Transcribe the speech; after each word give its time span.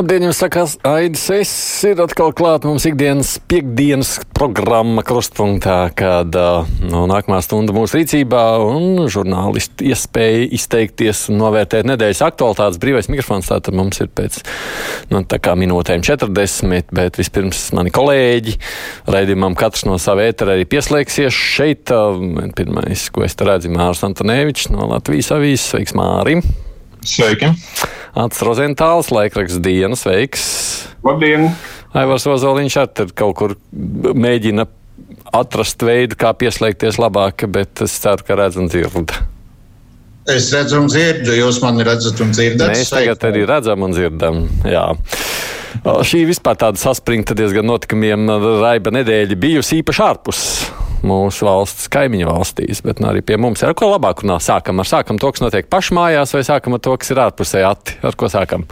Labdien, 0.00 0.22
jums 0.24 0.38
sakās 0.40 0.78
Aidis. 0.88 1.26
Es 1.34 1.50
ir 1.84 1.98
atkal 2.00 2.30
klāt 2.32 2.64
mums 2.64 2.86
ikdienas 2.88 3.34
piekdienas 3.52 4.14
programma 4.32 5.02
krustpunktā, 5.04 5.74
kad 5.92 6.38
no 6.88 7.02
nākamā 7.10 7.42
stunda 7.44 7.74
mūsu 7.76 7.98
rīcībā 7.98 8.44
un 8.64 9.10
žurnālisti 9.12 9.90
iespēja 9.92 10.46
izteikties 10.56 11.26
un 11.28 11.36
novērtēt 11.42 11.84
nedēļas 11.90 12.24
aktualitātes. 12.30 12.80
Brīvais 12.80 13.10
mikrofons 13.12 13.52
tātad 13.52 13.76
mums 13.76 14.00
ir 14.00 14.08
pēc 14.08 14.40
nu, 15.12 15.20
minūtēm 15.66 16.06
40, 16.08 16.96
bet 16.96 17.20
vispirms 17.20 17.66
mani 17.76 17.92
kolēģi 17.92 18.56
raidījumam 19.12 19.58
katrs 19.60 19.84
no 19.84 20.00
sava 20.00 20.24
ētera 20.30 20.56
arī 20.56 20.64
pieslēgsies 20.64 21.44
šeit. 21.52 21.92
Pirmais, 22.56 23.04
ko 23.12 23.28
es 23.28 23.36
te 23.36 23.52
redzu, 23.52 23.68
Mārs 23.76 24.00
Antonēvičs 24.08 24.72
no 24.72 24.88
Latvijas 24.94 25.34
avīzes. 25.36 25.68
Sveiks, 25.74 25.92
Mārim! 25.92 26.40
Sveiki! 27.06 27.48
Ats 28.20 28.42
Rozentāls, 28.44 29.10
laikraksts 29.14 29.60
dienas, 29.62 30.02
veiks. 30.04 30.44
Labdien! 31.06 31.48
Aivars 31.96 32.26
Ozoliņš 32.30 32.76
arī 32.82 33.06
kaut 33.18 33.36
kur 33.38 33.56
mēģina 33.72 34.66
atrast 35.34 35.82
veidu, 35.86 36.18
kā 36.18 36.32
pieslēgties 36.38 37.00
labāk, 37.00 37.46
bet 37.50 37.82
es 37.86 37.96
ceru, 38.02 38.26
ka 38.26 38.36
redz 38.38 38.58
un 38.60 38.68
dzird. 38.70 39.14
Es 40.30 40.50
redzu 40.54 40.82
un 40.82 40.90
dzirdu, 40.90 41.32
jūs 41.38 41.62
mani 41.64 41.86
redzat 41.86 42.20
un 42.22 42.34
dzirdat. 42.34 42.74
Mēs 42.74 42.92
tagad 42.92 43.24
arī 43.30 43.46
redzam 43.48 43.86
un 43.86 43.94
dzirdam. 43.96 44.44
Jā. 44.68 44.84
Šī 46.06 46.26
vispār 46.28 46.58
tāda 46.60 46.78
saspringta 46.78 47.34
diezgan 47.38 47.66
notikumiem 47.66 48.28
raiba 48.60 48.92
nedēļa 48.94 49.38
bijusi 49.40 49.80
īpaši 49.80 50.04
ārpus 50.04 50.44
mūsu 51.06 51.46
valsts 51.48 51.88
kaimiņu 51.92 52.28
valstīs, 52.28 52.82
bet 52.86 53.00
nu, 53.00 53.10
arī 53.12 53.22
pie 53.26 53.38
mums 53.40 53.62
ar 53.66 53.76
ko 53.78 53.92
labāk 53.92 54.24
runāt. 54.24 54.44
Sākam 54.46 54.82
ar 54.82 54.88
sākam 54.88 55.20
to, 55.20 55.30
kas 55.32 55.44
notiek 55.44 55.70
pašmājās, 55.70 56.34
vai 56.36 56.44
sākam 56.46 56.76
ar 56.76 56.84
to, 56.84 56.96
kas 57.00 57.14
ir 57.14 57.22
ārpusē 57.24 57.64
ati. 57.68 57.98
Ar 58.06 58.18
ko 58.18 58.30
sākam? 58.32 58.68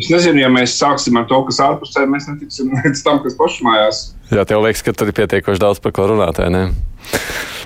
Es 0.00 0.08
nezinu, 0.08 0.40
ja 0.40 0.48
mēs 0.48 0.72
sāksim 0.78 1.18
ar 1.20 1.26
to, 1.28 1.42
kas 1.48 1.58
ārpusē, 1.60 2.06
mēs 2.08 2.24
netiksim 2.30 2.72
līdz 2.78 3.02
tam, 3.04 3.20
kas 3.24 3.36
pašmājās. 3.36 4.04
Jā, 4.32 4.46
tev 4.48 4.62
liekas, 4.64 4.80
ka 4.86 4.94
tur 4.96 5.10
ir 5.12 5.16
pietiekoši 5.18 5.60
daudz 5.60 5.82
par 5.84 5.92
ko 5.92 6.06
runāt? 6.08 6.40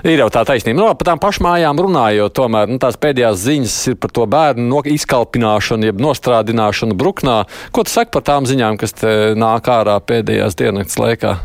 Ir 0.07 0.21
jau 0.21 0.27
tā 0.35 0.43
taisnība. 0.47 0.81
Nu, 0.81 0.89
par 0.99 1.13
tām 1.13 1.21
pašmājām 1.23 1.79
runājot, 1.87 2.35
tomēr 2.35 2.71
nu, 2.71 2.81
tās 2.83 2.99
pēdējās 2.99 3.39
ziņas 3.45 3.77
ir 3.93 3.99
par 4.03 4.11
to 4.15 4.27
bērnu 4.31 4.67
no 4.67 4.83
izkalpināšanu, 4.91 5.87
jeb 5.87 6.03
nostrādināšanu 6.03 6.99
bruknā. 6.99 7.45
Ko 7.71 7.87
tu 7.87 7.95
saki 7.95 8.11
par 8.17 8.27
tām 8.27 8.49
ziņām, 8.51 8.79
kas 8.83 8.99
nāk 9.39 9.71
ārā 9.71 10.01
pēdējās 10.03 10.59
diennakts 10.59 10.99
laikā? 10.99 11.37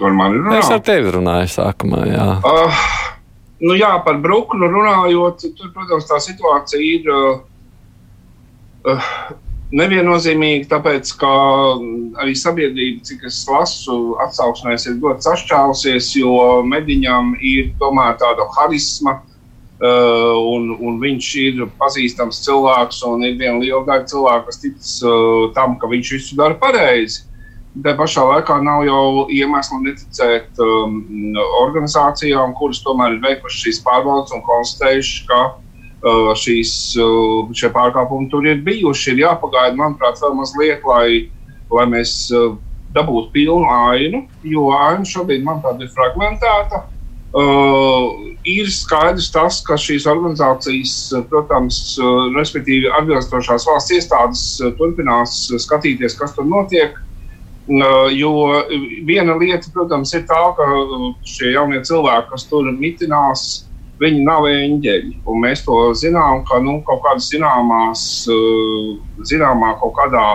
Par 0.00 0.12
mani 0.12 0.42
runā. 0.42 0.60
Es 0.60 0.70
ar 0.72 0.82
tevi 0.84 1.12
runāju 1.14 1.48
sākumā, 1.54 2.02
jā. 2.10 2.28
Uh, 2.44 2.84
nu 3.64 3.76
jā, 3.78 3.92
par 4.04 4.20
Bruknu 4.22 4.68
runājot, 4.72 5.46
tur, 5.56 5.72
protams, 5.74 6.08
tā 6.10 6.20
situācija 6.22 6.80
ir 6.84 7.10
uh, 7.12 7.38
uh, 8.92 9.10
neviennozīmīga, 9.76 10.68
tāpēc, 10.70 11.12
ka 11.20 11.30
arī 12.22 12.34
sabiedrība, 12.38 13.04
cik 13.08 13.24
es 13.30 13.40
lasu, 13.50 14.16
atsauksmēs 14.22 14.86
ir 14.90 15.00
ļoti 15.02 15.26
sašķēlusies, 15.26 16.10
jo 16.20 16.36
mediņam 16.66 17.34
ir 17.40 17.72
tomēr 17.80 18.18
tāda 18.22 18.48
harisma. 18.58 19.20
Uh, 19.76 20.32
un, 20.40 20.70
un 20.80 20.94
viņš 21.02 21.26
ir 21.36 21.58
pazīstams 21.76 22.38
cilvēks, 22.46 23.02
un 23.04 23.26
ir 23.28 23.34
viena 23.36 23.58
liela 23.60 23.82
daļa 23.84 24.06
cilvēku, 24.08 24.46
kas 24.48 24.62
tic 24.62 24.78
uh, 25.04 25.50
tam, 25.52 25.74
ka 25.76 25.90
viņš 25.90 26.12
visu 26.14 26.38
dara 26.38 26.56
pareizi. 26.56 27.25
Tā 27.84 27.92
pašā 27.92 28.22
laikā 28.24 28.56
nav 28.64 28.86
jau 28.86 29.26
iemesla 29.32 29.82
neticēt 29.84 30.60
um, 30.64 31.00
organizācijām, 31.60 32.54
kuras 32.56 32.80
tomēr 32.84 33.16
ir 33.16 33.24
veikušas 33.24 33.66
šīs 33.66 33.80
pārbaudes 33.84 34.32
un 34.32 34.40
konstatējušas, 34.46 35.26
ka 35.28 35.40
uh, 35.50 36.30
šīs, 36.40 36.72
uh, 37.02 37.52
šie 37.52 37.68
pārkāpumi 37.74 38.30
tur 38.32 38.48
ir 38.48 38.62
bijuši. 38.64 39.12
Ir 39.12 39.26
jāpagaida, 39.26 39.76
manuprāt, 39.76 40.16
vēl 40.24 40.38
mazliet, 40.38 40.88
lai, 40.88 41.28
lai 41.76 41.86
mēs 41.92 42.16
uh, 42.32 42.54
dabūtu 42.96 43.34
pilnu 43.34 43.68
ainu, 43.92 44.24
jo 44.46 44.70
aina 44.72 45.04
šobrīd, 45.04 45.44
manuprāt, 45.44 45.84
ir 45.84 45.92
fragmentēta. 45.92 46.86
Uh, 47.36 48.32
ir 48.48 48.70
skaidrs 48.72 49.28
tas, 49.34 49.58
ka 49.66 49.76
šīs 49.76 50.06
organizācijas, 50.08 50.94
protams, 51.28 51.98
uh, 52.00 52.30
respektīvi 52.38 52.88
atbilstošās 53.02 53.66
valsts 53.68 53.92
iestādes, 53.98 54.46
uh, 54.62 54.72
turpinās 54.78 55.42
skatīties, 55.66 56.16
kas 56.16 56.32
tur 56.38 56.48
notiek. 56.48 56.96
Jo 57.66 58.32
viena 59.06 59.34
lieta, 59.40 59.70
protams, 59.74 60.12
ir 60.14 60.26
tā, 60.28 60.38
ka 60.54 60.66
šie 61.26 61.50
jaunie 61.56 61.80
cilvēki, 61.82 62.28
kas 62.30 62.44
tur 62.46 62.68
mitinās, 62.70 63.46
viņi 63.98 64.22
nav 64.26 64.46
eņģeļi. 64.46 65.14
Mēs 65.42 65.64
to 65.66 65.78
zinām, 65.98 66.44
ka 66.46 66.60
nu, 66.62 66.78
kaut 66.86 67.02
kādas 67.02 67.26
zināmās, 67.32 68.04
zināmā 69.26 69.72
kaut 69.80 69.96
kādā 69.98 70.26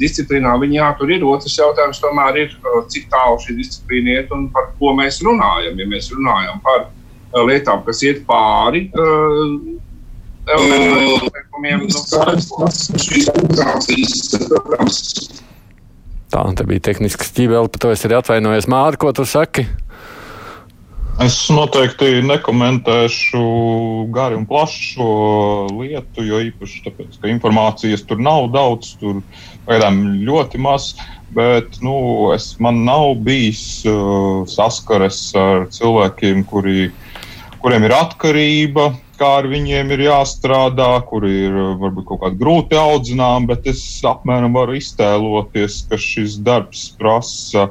disciplīnā 0.00 0.56
viņi 0.58 0.80
jātur 0.80 1.14
ir. 1.14 1.22
Otrs 1.28 1.54
jautājums 1.60 2.02
tomēr 2.02 2.40
ir, 2.42 2.58
cik 2.90 3.06
tālu 3.12 3.38
šī 3.44 3.58
disciplīna 3.60 4.18
iet 4.18 4.34
un 4.34 4.48
par 4.54 4.72
ko 4.80 4.96
mēs 4.98 5.20
runājam. 5.22 5.78
Ja 5.78 5.86
mēs 5.90 6.10
runājam 6.10 6.58
par 6.64 6.88
lietām, 7.46 7.84
kas 7.86 8.02
iet 8.02 8.24
pāri. 8.26 8.88
Elementāriem 10.44 11.22
noteikumiem, 11.22 11.86
nu, 11.88 12.00
šīs 13.00 13.30
organizācijas, 13.32 14.34
protams, 14.50 14.98
Tā, 16.34 16.42
tā 16.58 16.64
bija 16.66 16.82
tehniska 16.90 17.28
ķībele, 17.30 17.70
par 17.70 17.78
to 17.78 17.90
es 17.94 18.00
arī 18.02 18.16
atvainojos. 18.18 18.66
Māri, 18.66 18.98
ko 18.98 19.12
tu 19.14 19.22
saki? 19.22 19.68
Es 21.22 21.36
noteikti 21.46 22.24
nekomentēšu 22.26 23.42
gari 24.10 24.34
un 24.34 24.48
plaši 24.50 24.88
šo 24.96 25.10
lietu, 25.70 26.24
jo 26.26 26.40
īpaši 26.48 26.80
tāpēc, 26.88 27.20
ka 27.22 27.30
informācijas 27.30 28.02
tur 28.08 28.18
nav 28.18 28.48
daudz, 28.50 28.96
tur 28.98 29.20
pagaidām 29.68 30.00
ļoti 30.26 30.58
maz. 30.58 30.96
Bet 31.38 31.78
nu, 31.86 31.94
es, 32.34 32.48
man 32.58 32.82
nav 32.86 33.12
bijis 33.22 33.84
uh, 33.86 34.42
saskares 34.50 35.20
ar 35.38 35.68
cilvēkiem, 35.70 36.42
kuri, 36.50 36.88
kuriem 37.62 37.86
ir 37.86 37.94
atkarība, 37.94 38.90
kā 39.18 39.30
ar 39.40 39.48
viņiem 39.50 39.92
ir 39.94 40.04
jāstrādā, 40.06 40.90
kuri 41.08 41.32
ir 41.46 41.56
varbūt 41.80 42.08
kaut 42.08 42.22
kādi 42.24 42.40
grūti 42.40 42.78
audzināmi, 42.78 43.48
bet 43.52 43.68
es 43.70 43.82
apmēram 44.06 44.56
varu 44.56 44.76
iztēloties, 44.78 45.84
ka 45.90 45.98
šis 46.00 46.38
darbs 46.44 46.88
prasa 46.98 47.68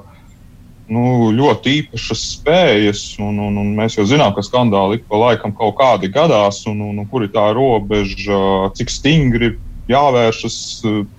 nu, 0.93 1.31
ļoti 1.35 1.77
īpašas 1.79 2.23
spējas. 2.37 3.03
Un, 3.23 3.39
un, 3.47 3.59
un 3.61 3.73
mēs 3.77 3.97
jau 3.97 4.05
zinām, 4.09 4.33
ka 4.35 4.43
skandāli 4.45 4.99
ik 4.99 5.05
pa 5.09 5.19
laikam 5.19 5.55
kaut 5.57 5.77
kādi 5.79 6.11
gadās, 6.13 6.63
un, 6.69 6.81
un, 6.89 7.03
un 7.03 7.09
kur 7.11 7.25
ir 7.25 7.33
tā 7.35 7.49
robeža, 7.55 8.73
cik 8.77 8.91
stingri 8.93 9.53
jāvēršas. 9.89 10.57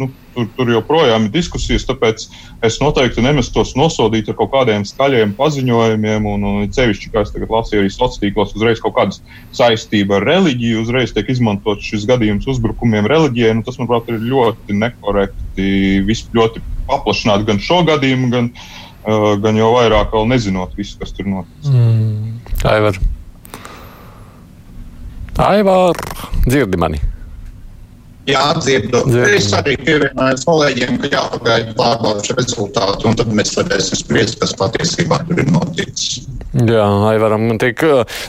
Nu, 0.00 0.08
tur, 0.34 0.48
tur 0.56 0.70
joprojām 0.72 1.26
ir 1.26 1.32
diskusijas, 1.34 1.84
tāpēc 1.88 2.26
es 2.66 2.78
noteikti 2.82 3.22
nemestos 3.24 3.74
nosodīt 3.78 4.30
ar 4.30 4.38
kaut 4.38 4.52
kādiem 4.54 4.86
skaļiem 4.88 5.34
paziņojumiem, 5.38 6.26
un, 6.30 6.46
un 6.48 6.70
cevišķi, 6.74 7.12
kā 7.12 7.24
es 7.24 7.32
tagad 7.34 7.52
lasīju, 7.54 7.84
arī 7.84 7.92
sociālos 7.92 8.20
tīklos, 8.22 8.54
uzreiz 8.56 8.82
kaut 8.82 8.96
kādas 8.98 9.20
saistība 9.56 10.18
ar 10.18 10.28
reliģiju, 10.30 10.84
uzreiz 10.84 11.14
tiek 11.14 11.30
izmantot 11.34 11.84
šis 11.84 12.06
gadījums 12.10 12.48
uzbrukumiem 12.50 13.08
reliģijai. 13.10 13.58
Nu, 13.58 13.66
tas, 13.66 13.78
manuprāt, 13.80 14.10
ir 14.10 14.22
ļoti 14.24 14.78
nekorekti. 14.80 15.70
Viss 16.08 16.30
ļoti 16.34 16.62
paplašināt 16.88 17.46
gan 17.48 17.60
šo 17.62 17.82
gadījumu, 17.86 18.30
gan, 18.34 18.52
uh, 19.06 19.32
gan 19.44 19.60
jau 19.60 19.74
vairāk 19.76 20.14
vēl 20.14 20.30
nezinot 20.34 20.76
visu, 20.78 20.98
kas 21.00 21.14
tur 21.16 21.30
noticis. 21.30 21.72
Mm. 21.72 22.38
Aivar. 22.74 23.02
Aivar, 25.44 25.98
dzirdi 26.46 26.78
mani! 26.78 27.13
Jā, 28.28 28.44
dzirdu. 28.56 29.02
Es 29.36 29.50
arī 29.56 29.74
pievienojos 29.84 30.46
kolēģiem, 30.48 30.96
ka 31.02 31.10
jāpagaida 31.12 31.74
pārbaudas 31.76 32.32
rezultāti, 32.38 33.08
un 33.10 33.18
tad 33.20 33.32
mēs 33.36 33.52
varēsim 33.58 34.00
spriest, 34.00 34.38
kas 34.40 34.54
patiesībā 34.56 35.20
tur 35.28 35.42
ir 35.42 35.50
noticis. 35.52 36.24
Jā, 36.54 36.84
Aivaram, 37.10 37.48
man 37.48 37.58
tik, 37.58 37.80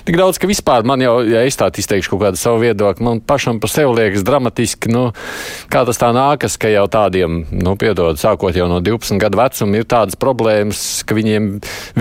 tik 0.07 0.15
daudz, 0.17 0.39
ka 0.41 0.47
vispār 0.49 0.85
man 0.87 1.01
jau, 1.03 1.19
ja 1.29 1.43
es 1.45 1.59
tā 1.59 1.67
izteikšu 1.69 2.15
kaut 2.15 2.23
kādu 2.23 2.39
savu 2.41 2.63
viedokli, 2.63 3.05
man 3.05 3.19
pašam 3.21 3.59
par 3.61 3.69
sevi 3.69 3.91
liekas 3.99 4.25
dramatiski, 4.25 4.89
nu, 4.89 5.03
kā 5.69 5.83
tas 5.85 6.01
tā 6.01 6.09
nākas, 6.15 6.55
ka 6.57 6.71
jau 6.73 6.87
tādiem, 6.89 7.43
nu, 7.53 7.75
piedod, 7.77 8.17
sākot 8.17 8.57
jau 8.57 8.65
no 8.71 8.79
12 8.81 9.21
gadu 9.21 9.37
vecuma, 9.37 9.77
ir 9.77 9.85
tādas 9.93 10.17
problēmas, 10.17 10.81
ka 11.05 11.17
viņiem 11.17 11.51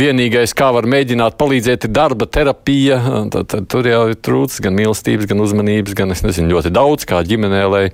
vienīgais, 0.00 0.56
kā 0.56 0.70
var 0.72 0.88
mēģināt 0.88 1.36
palīdzēt, 1.36 1.84
ir 1.90 1.94
darba 2.00 2.24
terapija, 2.24 3.02
tad, 3.34 3.52
tad 3.52 3.68
tur 3.68 3.92
jau 3.92 4.06
ir 4.14 4.16
trūcis 4.16 4.64
gan 4.64 4.80
mīlestības, 4.80 5.28
gan 5.28 5.44
uzmanības, 5.44 5.98
gan, 5.98 6.16
es 6.16 6.24
nezinu, 6.24 6.54
ļoti 6.56 6.72
daudz 6.72 7.04
kā 7.10 7.20
ģimenē, 7.28 7.62
lai 7.68 7.84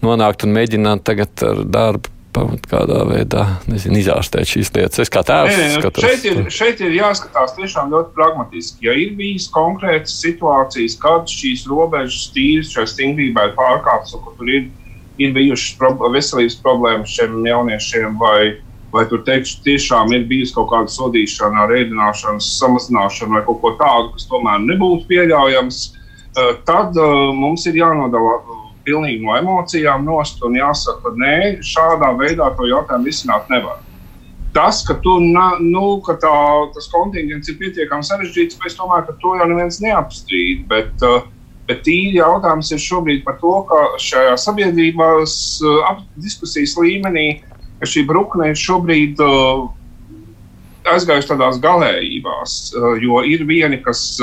nonāktu 0.00 0.48
un 0.48 0.56
mēģinātu 0.56 1.08
tagad 1.12 1.48
ar 1.52 1.64
darbu 1.68 2.13
pamat 2.34 2.66
kādā 2.68 3.00
veidā 3.08 3.44
nezinu, 3.70 4.00
izārstēt 4.00 4.48
šīs 4.50 4.72
lietas. 4.74 5.02
Es 5.04 5.12
kā 5.12 5.22
tēvs 5.26 5.52
nē, 5.54 5.60
nē, 5.60 5.78
skatos. 5.78 6.04
Šeit 6.04 6.26
ir, 6.28 6.40
šeit 6.52 6.82
ir 6.84 6.96
jāskatās 6.96 7.54
tiešām 7.58 7.92
ļoti 7.94 8.14
pragmatiski. 8.16 8.88
Ja 8.88 8.96
ir 8.98 9.14
bijis 9.18 9.46
konkrētas 9.54 10.16
situācijas, 10.22 10.98
kad 11.02 11.30
šīs 11.30 11.66
robežas 11.70 12.28
tīras 12.34 12.72
šai 12.74 12.86
stingrībai 12.90 13.50
pārkāptas, 13.58 14.16
un 14.18 14.26
tur 14.38 14.50
ir, 14.50 14.68
ir 15.22 15.34
bijušas 15.36 15.78
pro, 15.80 15.94
veselības 16.14 16.58
problēmas 16.64 17.14
šiem 17.14 17.38
jauniešiem 17.46 18.18
vai, 18.20 18.56
vai 18.94 19.06
tur 19.10 19.22
teikšu, 19.26 19.62
tiešām 19.66 20.14
ir 20.16 20.26
bijusi 20.30 20.56
kaut 20.58 20.72
kāda 20.74 20.92
sodīšana, 20.94 21.68
rēdināšanas 21.70 22.50
samazināšana 22.58 23.38
vai 23.38 23.44
kaut 23.46 23.62
ko 23.62 23.76
tādu, 23.80 24.14
kas 24.16 24.26
tomēr 24.30 24.62
nebūtu 24.66 25.06
pieļaujams, 25.10 25.84
tad 26.66 26.98
mums 27.38 27.66
ir 27.70 27.78
jānodala 27.78 28.40
pilnīgi 28.86 29.24
no 29.24 29.34
emocijām 29.38 30.04
nost 30.06 30.42
un 30.44 30.58
jāsaka, 30.58 31.00
ka 31.04 31.12
nē, 31.20 31.36
šādā 31.64 32.12
veidā 32.18 32.50
to 32.58 32.68
jautājumu 32.70 33.10
risināt 33.10 33.50
nevar. 33.52 33.80
Tas, 34.54 34.84
ka, 34.86 34.94
tu, 35.02 35.16
na, 35.34 35.56
nu, 35.58 35.98
ka 36.06 36.14
tā, 36.22 36.34
tas 36.76 36.86
kontingents 36.92 37.50
ir 37.50 37.58
pietiekami 37.58 38.06
sarežģīts, 38.06 38.60
es 38.68 38.76
domāju, 38.78 39.08
ka 39.08 39.16
to 39.22 39.32
jau 39.40 39.48
neviens 39.50 39.80
neapstrīd. 39.82 40.62
Bet, 40.70 40.92
uh, 41.02 41.24
bet 41.66 41.82
tīri 41.86 42.20
jautājums 42.20 42.70
ir 42.70 42.82
šobrīd 42.84 43.24
par 43.26 43.40
to, 43.40 43.56
ka 43.70 43.80
šajā 44.04 44.36
sabiedrības 44.44 45.34
uh, 45.66 45.96
diskusijas 46.22 46.76
līmenī 46.78 47.28
šī 47.84 48.04
brukne 48.08 48.52
ir 48.52 48.56
šobrīd 48.56 49.18
uh, 49.20 49.66
aizgājusi 50.88 51.32
tādās 51.32 51.58
galējībās, 51.64 52.54
jo 53.02 53.20
ir 53.26 53.44
vieni, 53.48 53.80
kas 53.82 54.20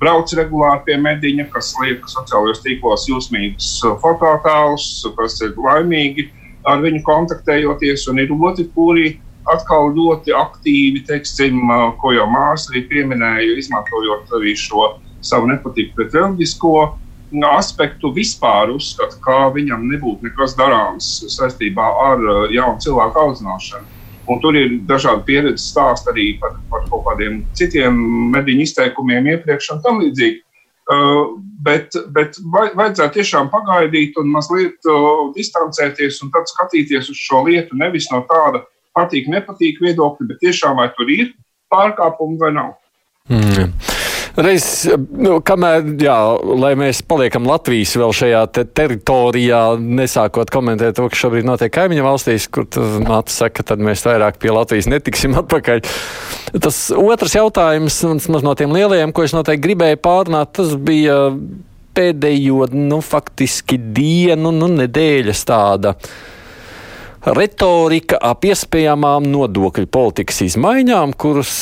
brauc 0.00 0.32
regulāri 0.36 0.82
pie 0.86 0.96
mediņa, 1.00 1.48
kas 1.54 1.72
liek 1.82 2.06
sociālajos 2.10 2.62
tīklos 2.64 3.06
jūsmīgus 3.10 3.68
fototēlus, 4.02 4.88
kas 5.18 5.38
ir 5.44 5.54
laimīgi 5.58 6.28
ar 6.68 6.82
viņu 6.84 7.02
kontaktējoties, 7.06 8.08
un 8.10 8.22
ir 8.22 8.32
otri, 8.34 8.66
kuri 8.74 9.14
atkal 9.52 9.90
ļoti 9.92 10.32
aktīvi, 10.36 11.04
teiksim, 11.08 11.60
ko 12.00 12.14
jau 12.16 12.26
māsa 12.32 12.72
arī 12.72 12.84
pieminēja, 12.90 13.58
izmantojot 13.60 14.32
arī 14.38 14.54
šo 14.56 14.94
savu 15.24 15.48
nepatīku 15.52 15.96
pret 15.98 16.16
reliģisko 16.16 16.76
aspektu, 17.50 18.12
vispār 18.14 18.70
uzskata, 18.70 19.18
ka 19.24 19.48
viņam 19.54 19.88
nebūtu 19.90 20.28
nekas 20.28 20.54
darāms 20.58 21.08
saistībā 21.34 21.86
ar 22.06 22.22
jaunu 22.54 22.80
cilvēku 22.84 23.20
audzināšanu. 23.24 23.93
Un 24.30 24.40
tur 24.40 24.56
ir 24.56 24.78
dažādi 24.88 25.26
pieredzes 25.26 25.68
stāsti 25.72 26.10
arī 26.12 26.26
par, 26.40 26.56
par 26.70 26.86
kaut 26.88 27.04
kādiem 27.08 27.42
citiem 27.58 27.98
mediņu 28.32 28.64
izteikumiem 28.64 29.28
iepriekš 29.34 29.74
un 29.74 29.82
tam 29.84 30.00
līdzīgi. 30.00 30.40
Uh, 30.84 31.36
bet, 31.64 31.96
bet 32.12 32.36
vajadzētu 32.52 33.20
tiešām 33.20 33.48
pagaidīt 33.52 34.18
un 34.20 34.28
mazliet 34.32 34.90
uh, 34.90 35.30
distancēties 35.36 36.20
un 36.24 36.32
tad 36.34 36.48
skatīties 36.50 37.08
uz 37.12 37.20
šo 37.20 37.40
lietu 37.46 37.78
nevis 37.80 38.10
no 38.12 38.20
tāda 38.28 38.60
patīk, 38.96 39.30
nepatīk 39.32 39.80
viedokļi, 39.80 40.28
bet 40.28 40.44
tiešām 40.44 40.76
vai 40.80 40.90
tur 40.96 41.08
ir 41.12 41.32
pārkāpumi 41.72 42.40
vai 42.40 42.52
nav. 42.60 42.76
Mm. 43.32 43.72
Reiz, 44.34 44.64
nu, 45.14 45.36
kamēr, 45.46 45.84
jā, 46.02 46.14
lai 46.58 46.72
mēs 46.78 47.04
paliekam 47.06 47.44
Latvijas 47.46 47.92
vēl 47.94 48.14
šajā 48.18 48.40
te 48.56 48.64
teritorijā, 48.66 49.60
nesākot 49.78 50.50
komentēt 50.50 50.96
to, 50.98 51.06
kas 51.10 51.20
šobrīd 51.22 51.46
notiek 51.46 51.70
kaimiņu 51.74 52.02
valstīs, 52.02 52.48
kur 52.50 52.66
māte 53.06 53.30
saka, 53.30 53.62
tad 53.62 53.82
mēs 53.84 54.02
vairāk 54.02 54.40
pie 54.42 54.50
Latvijas 54.50 54.90
netiksim 54.90 55.36
atpakaļ. 55.44 55.84
Tas 56.58 56.80
otrs 56.90 57.38
jautājums, 57.38 58.00
maz 58.34 58.46
no 58.46 58.56
tiem 58.58 58.74
lielajiem, 58.74 59.14
ko 59.14 59.22
es 59.22 59.36
noteikti 59.36 59.68
gribēju 59.68 60.02
pārunāt, 60.02 60.56
tas 60.58 60.74
bija 60.82 61.30
pēdējo, 61.94 62.72
nu, 62.74 62.98
faktiski 63.06 63.78
dienu, 63.94 64.50
nu, 64.50 64.66
nedēļas 64.82 65.46
tāda 65.46 65.94
retorika 67.24 68.18
ap 68.20 68.44
iespējamām 68.44 69.30
nodokļu 69.30 69.86
politikas 69.94 70.42
izmaiņām, 70.50 71.14
kuras 71.16 71.54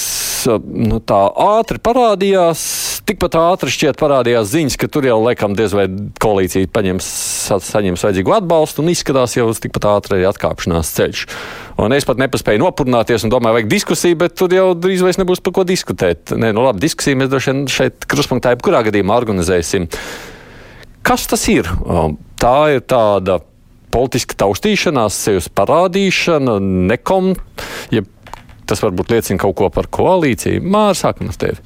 nu, 0.47 0.99
tā 1.05 1.19
ātri 1.59 1.81
parādījās. 1.83 2.63
Tikpat 3.09 3.37
ātri 3.41 3.73
šķiet 3.75 3.99
parādījās 4.01 4.51
ziņas, 4.53 4.77
ka 4.79 4.89
tur 4.93 5.07
jau 5.09 5.19
laikam 5.23 5.57
diez 5.59 5.75
vai 5.77 5.89
koalīcija 6.23 6.71
paņems, 6.73 7.09
saņems 7.67 8.05
vajadzīgu 8.07 8.35
atbalstu 8.37 8.85
un 8.85 8.93
izskatās 8.93 9.37
jau 9.37 9.49
uz 9.51 9.61
tikpat 9.63 9.89
ātri 9.91 10.19
arī 10.19 10.29
atkāpšanās 10.31 10.93
ceļš. 10.97 11.25
Un 11.83 11.97
es 11.97 12.07
pat 12.09 12.21
nepaspēju 12.23 12.63
nopurnāties 12.63 13.27
un 13.27 13.33
domāju, 13.35 13.59
vajag 13.59 13.71
diskusiju, 13.73 14.19
bet 14.23 14.37
tur 14.39 14.55
jau 14.55 14.69
drīz 14.79 15.05
vairs 15.05 15.21
nebūs 15.21 15.43
par 15.45 15.57
ko 15.59 15.67
diskutēt. 15.69 16.35
Nē, 16.37 16.53
nu 16.55 16.67
labi, 16.67 16.85
diskusiju 16.87 17.19
mēs 17.21 17.33
droši 17.33 17.53
vien 17.53 17.65
šeit 17.73 18.07
kruspunktā 18.11 18.55
jebkurā 18.55 18.85
gadījumā 18.87 19.17
organizēsim. 19.23 19.89
Kas 21.03 21.27
tas 21.31 21.49
ir? 21.51 21.67
Tā 22.39 22.59
ir 22.77 22.85
tāda 22.87 23.41
politiska 23.93 24.39
taustīšanās, 24.45 25.19
sevis 25.27 25.51
parādīšana, 25.53 26.57
nekom, 26.93 27.35
ja 27.93 28.05
tas 28.69 28.83
varbūt 28.85 29.13
liecina 29.13 29.41
kaut 29.43 29.57
ko 29.59 29.69
par 29.73 29.89
koalīciju. 29.93 30.63
Māra, 30.63 30.97
sākam 30.99 31.31
ar 31.33 31.39
tevi. 31.41 31.61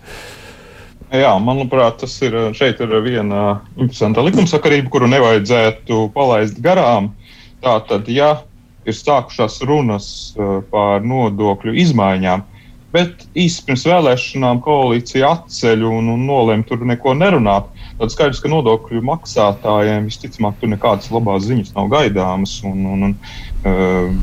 Jā, 1.14 1.30
manuprāt, 1.38 2.00
tas 2.02 2.16
ir 2.26 2.34
šeit 2.58 2.80
ir 2.82 2.90
viena 3.04 3.60
interesanta 3.76 4.24
likumsakarība, 4.26 4.90
kuru 4.90 5.08
nevajadzētu 5.12 6.08
palaist 6.16 6.58
garām. 6.64 7.12
Tātad, 7.62 8.10
ja 8.10 8.40
ir 8.86 8.94
sākušās 8.94 9.60
runas 9.66 10.08
eh, 10.34 10.58
par 10.70 11.06
nodokļu 11.06 11.76
izmaiņām, 11.82 12.42
bet 12.94 13.24
īsi 13.38 13.62
pirms 13.66 13.86
vēlēšanām 13.86 14.60
koalīcija 14.64 15.30
atceļ 15.38 15.86
un, 15.86 16.10
un 16.14 16.26
nolēma 16.26 16.66
tur 16.66 16.84
neko 16.86 17.14
nerunāt, 17.18 17.70
Tad 17.96 18.12
skaidrs, 18.12 18.42
ka 18.44 18.50
nodokļu 18.52 19.00
maksātājiem 19.08 20.10
visticamāk 20.10 20.58
tur 20.60 20.68
nekādas 20.68 21.08
labās 21.14 21.46
ziņas 21.46 21.72
nav 21.78 21.88
gaidāmas. 21.94 22.58
Un, 22.68 22.82
un, 22.92 23.06
un, 23.08 23.14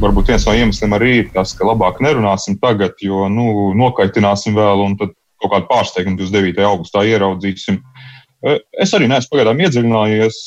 varbūt 0.01 0.31
viens 0.31 0.45
no 0.47 0.55
iemesliem 0.57 0.95
arī 0.97 1.11
ir 1.21 1.29
tas, 1.33 1.53
ka 1.57 1.67
labāk 1.67 2.01
nerunāsim 2.03 2.57
tagad, 2.61 2.97
jo 3.01 3.27
nu, 3.31 3.71
nokaitināsim 3.79 4.55
vēl, 4.57 4.85
un 4.87 4.97
tad 4.99 5.15
kaut 5.43 5.51
kādu 5.55 5.69
pārsteigumu 5.71 6.19
29. 6.21 6.63
augustā 6.67 7.03
ieraudzīsim. 7.09 7.81
Uh, 8.43 8.59
es 8.83 8.93
arī 8.95 9.07
neesmu 9.11 9.35
pagaidām 9.35 9.61
iedziļinājies. 9.63 10.39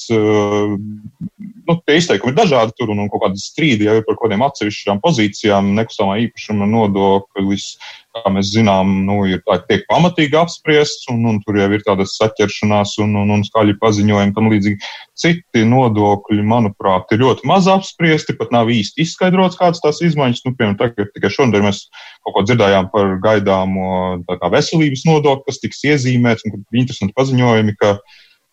Uh, 1.67 1.75
nu, 1.75 1.81
tie 1.87 1.99
izteikumi 1.99 2.33
ir 2.33 2.39
dažādi 2.39 2.75
tur, 2.79 2.91
un, 2.95 3.03
un 3.03 3.11
kaut 3.11 3.25
kādi 3.27 3.43
strīdi 3.43 3.87
jau 3.89 3.99
par 4.07 4.15
kaut 4.17 4.29
kādiem 4.29 4.45
atsevišķām 4.47 5.03
pozīcijām, 5.03 5.75
nekustamā 5.77 6.19
īpašuma 6.27 6.69
nodoklis, 6.71 7.77
kā 8.17 8.31
mēs 8.33 8.53
zinām, 8.55 8.93
nu, 9.09 9.19
ir 9.29 9.43
tā, 9.45 9.59
tiek 9.69 9.83
pamatīgi 9.91 10.39
apspriests, 10.39 11.09
un, 11.13 11.25
un 11.29 11.41
tur 11.45 11.59
jau 11.61 11.69
ir 11.75 11.83
tādas 11.85 12.15
saķeršanās 12.21 12.97
un, 13.05 13.17
un, 13.23 13.33
un 13.35 13.45
skaļi 13.47 13.77
paziņojumi 13.83 14.37
tam 14.37 14.51
līdzīgi. 14.53 14.93
Citi 15.17 15.65
nodokļi, 15.69 16.45
manuprāt, 16.47 17.11
ir 17.13 17.25
ļoti 17.25 17.49
maz 17.51 17.69
apspriesti, 17.73 18.37
pat 18.39 18.55
nav 18.55 18.71
īsti 18.73 19.03
izskaidrots, 19.05 19.59
kādas 19.61 19.83
tās 19.85 20.01
izmaiņas. 20.07 20.45
Nu, 20.47 20.55
piemēram, 20.57 20.79
tagad 20.81 21.11
tikai 21.17 21.33
šodien 21.35 21.67
mēs 21.67 21.87
kaut 22.25 22.37
ko 22.37 22.45
dzirdējām 22.47 22.93
par 22.95 23.17
gaidāmo 23.25 24.23
veselības 24.53 25.07
nodokli, 25.09 25.51
kas 25.51 25.61
tiks 25.65 25.85
iezīmēts, 25.91 26.47
un 26.49 26.63
interesanti 26.77 27.17
paziņojumi, 27.17 27.77
ka 27.81 27.99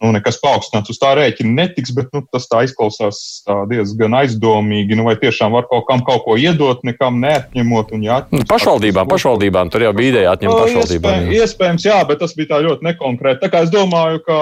nu, 0.04 0.12
nekas 0.16 0.38
paaugstināts 0.44 0.92
uz 0.92 1.00
tā 1.00 1.14
rēķina 1.18 1.56
netiks, 1.62 1.94
bet 1.96 2.12
nu, 2.16 2.24
tas 2.34 2.48
tā 2.52 2.64
izklausās 2.68 3.22
tā 3.48 3.62
diezgan 3.72 4.18
aizdomīgi. 4.20 4.98
Nu, 5.00 5.08
vai 5.08 5.16
tiešām 5.22 5.56
var 5.56 5.68
kaut 5.72 5.88
kam 5.88 6.04
kaut 6.06 6.26
ko 6.28 6.38
iedot, 6.40 6.84
nekam 6.88 7.22
neatņemot? 7.24 7.96
Jā, 8.04 8.22
nu, 8.34 8.44
pašvaldībām, 8.50 9.10
pašvaldībām 9.12 9.72
tur 9.74 9.88
jau 9.88 9.96
bija 9.96 10.16
ideja 10.16 10.36
atņemt 10.36 10.60
pašvaldībām. 10.60 11.28
Iespējams, 11.32 11.44
iespējams, 11.48 11.90
jā, 11.90 12.00
bet 12.10 12.24
tas 12.24 12.36
bija 12.38 12.56
tā 12.56 12.64
ļoti 12.68 12.90
nekonkrēti. 12.92 13.44
Tā 13.46 13.52
kā 13.54 13.64
es 13.64 13.72
domāju, 13.74 14.24
ka 14.28 14.40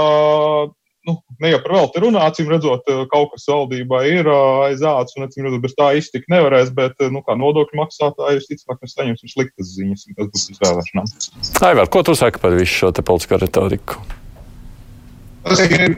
nu, 1.07 1.15
ne 1.41 1.51
jau 1.51 1.59
par 1.63 1.75
velti 1.77 2.01
runāsim, 2.03 2.50
redzot, 2.51 2.89
kaut 3.12 3.33
kas 3.33 3.45
valdībā 3.50 4.03
ir 4.09 4.29
aiz 4.31 4.81
ācis, 4.85 5.17
un, 5.17 5.27
acīm 5.27 5.47
redzot, 5.47 5.63
bez 5.65 5.75
tā 5.77 5.91
iztikt 5.97 6.29
nevarēs, 6.33 6.74
bet, 6.77 6.97
nu, 7.13 7.24
kā 7.25 7.38
nodokļu 7.39 7.81
maksātāji, 7.81 8.41
visticamāk, 8.41 8.81
mēs 8.81 8.97
saņemsim 8.97 9.33
sliktas 9.33 9.75
ziņas, 9.77 10.07
un 10.09 10.17
tas 10.19 10.31
būs 10.33 10.50
izvēlēšanām. 10.55 11.13
Aivar, 11.71 11.93
ko 11.93 12.05
tu 12.05 12.17
saki 12.17 12.41
par 12.43 12.57
visu 12.57 12.83
šo 12.83 12.95
te 12.95 13.05
politisko 13.05 13.41
retoriku? 13.41 14.01
Tas 15.41 15.62
ir 15.65 15.95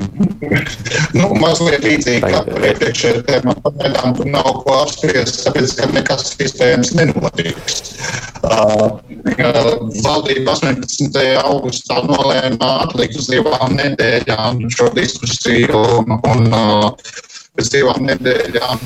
nu, 1.17 1.29
mazliet 1.41 1.83
līdzīgi 1.83 2.21
kā 2.23 2.41
iepriekšējā 2.69 3.23
tēmā. 3.27 3.55
Pagaidām 3.65 4.15
tur 4.17 4.29
nav 4.31 4.49
ko 4.63 4.77
apspriest, 4.83 5.41
tāpēc 5.47 5.75
ka 5.79 5.89
nekas 5.91 6.31
iespējams 6.43 6.93
nenotiks. 6.99 7.93
Uh, 8.43 8.99
valdība 10.03 10.55
18. 10.55 11.19
augustā 11.43 11.99
nolēma 12.07 12.71
atlikt 12.87 13.19
uz 13.19 13.29
divām 13.31 13.77
nedēļām 13.79 14.65
šo 14.73 14.89
diskusiju. 14.95 15.85
Un, 15.99 16.19
un, 16.33 16.49
uh, 16.53 17.31
Pēc 17.53 17.67
divām 17.69 18.07
nedēļām, 18.07 18.79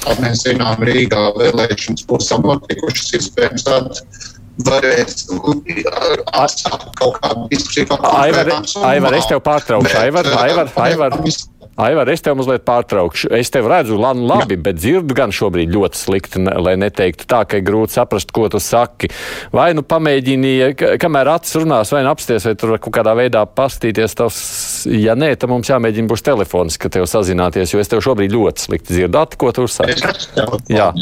kā 0.00 0.14
mēs 0.22 0.46
zinām, 0.46 0.80
Rīgā 0.88 1.26
vēlēšanas 1.36 2.06
būs 2.08 2.30
notikušas. 2.40 3.10
Iespējams, 3.18 3.66
tad 3.66 4.00
varēs 4.62 5.24
atsākt 6.32 6.92
kaut 7.00 7.18
kādu 7.22 7.48
diskusiju. 7.50 7.98
Aivar, 8.10 8.52
Aivar, 8.86 9.16
es 9.18 9.26
tev 9.30 9.42
pārtraukšu. 9.46 9.98
Aivar, 9.98 10.30
Aivar, 10.44 10.70
Aivar. 10.86 11.18
Aivar, 11.74 12.06
es 12.12 12.22
tev 12.22 12.36
mazliet 12.38 12.62
pārtraukšu. 12.68 13.32
Es 13.34 13.50
tev 13.50 13.66
redzu, 13.70 13.96
labi, 13.98 14.54
bet 14.60 14.76
dzirdu 14.78 15.14
gan 15.16 15.32
šobrīd 15.34 15.72
ļoti 15.74 15.98
slikti, 15.98 16.42
lai 16.44 16.76
neteiktu 16.78 17.26
tā, 17.26 17.40
ka 17.48 17.58
ir 17.58 17.64
grūti 17.66 17.96
saprast, 17.96 18.30
ko 18.34 18.46
tu 18.52 18.60
saki. 18.62 19.10
Vai 19.54 19.72
nu 19.74 19.82
pamēģini, 19.82 20.52
kamēr 21.02 21.32
acis 21.34 21.58
runās, 21.58 21.90
vai 21.90 22.04
nu 22.06 22.12
apsties, 22.12 22.46
vai 22.46 22.54
tur 22.60 22.76
kaut 22.78 22.94
kādā 22.94 23.16
veidā 23.18 23.42
pastīties. 23.46 24.14
Tas, 24.20 24.36
ja 24.86 25.16
nē, 25.18 25.32
tad 25.34 25.50
mums 25.50 25.72
jāmēģina 25.72 26.10
būs 26.12 26.22
telefons, 26.26 26.78
ka 26.78 26.92
tev 26.94 27.08
sazināties, 27.10 27.74
jo 27.74 27.82
es 27.82 27.90
tev 27.90 28.04
šobrīd 28.06 28.36
ļoti 28.36 28.68
slikti 28.68 28.94
dzirdu. 28.94 29.18
Ati, 29.24 29.40
ko 29.42 29.50
tu 29.56 29.66
saki? 29.66 29.98
Jā, 30.70 30.92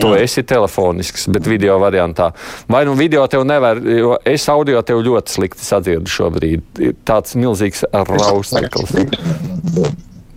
tu 0.00 0.14
esi 0.16 0.46
telefonisks, 0.48 1.28
bet 1.34 1.44
video 1.50 1.76
variantā. 1.82 2.30
Vai 2.72 2.86
nu 2.88 2.96
video 2.96 3.26
tev 3.28 3.44
nevar, 3.48 3.84
jo 3.84 4.16
es 4.24 4.48
audio 4.48 4.80
tev 4.80 5.04
ļoti 5.04 5.36
slikti 5.36 5.68
sadzirdu 5.68 6.16
šobrīd. 6.16 6.84
Tāds 7.04 7.36
milzīgs 7.36 7.84
rausteklis. 7.92 8.96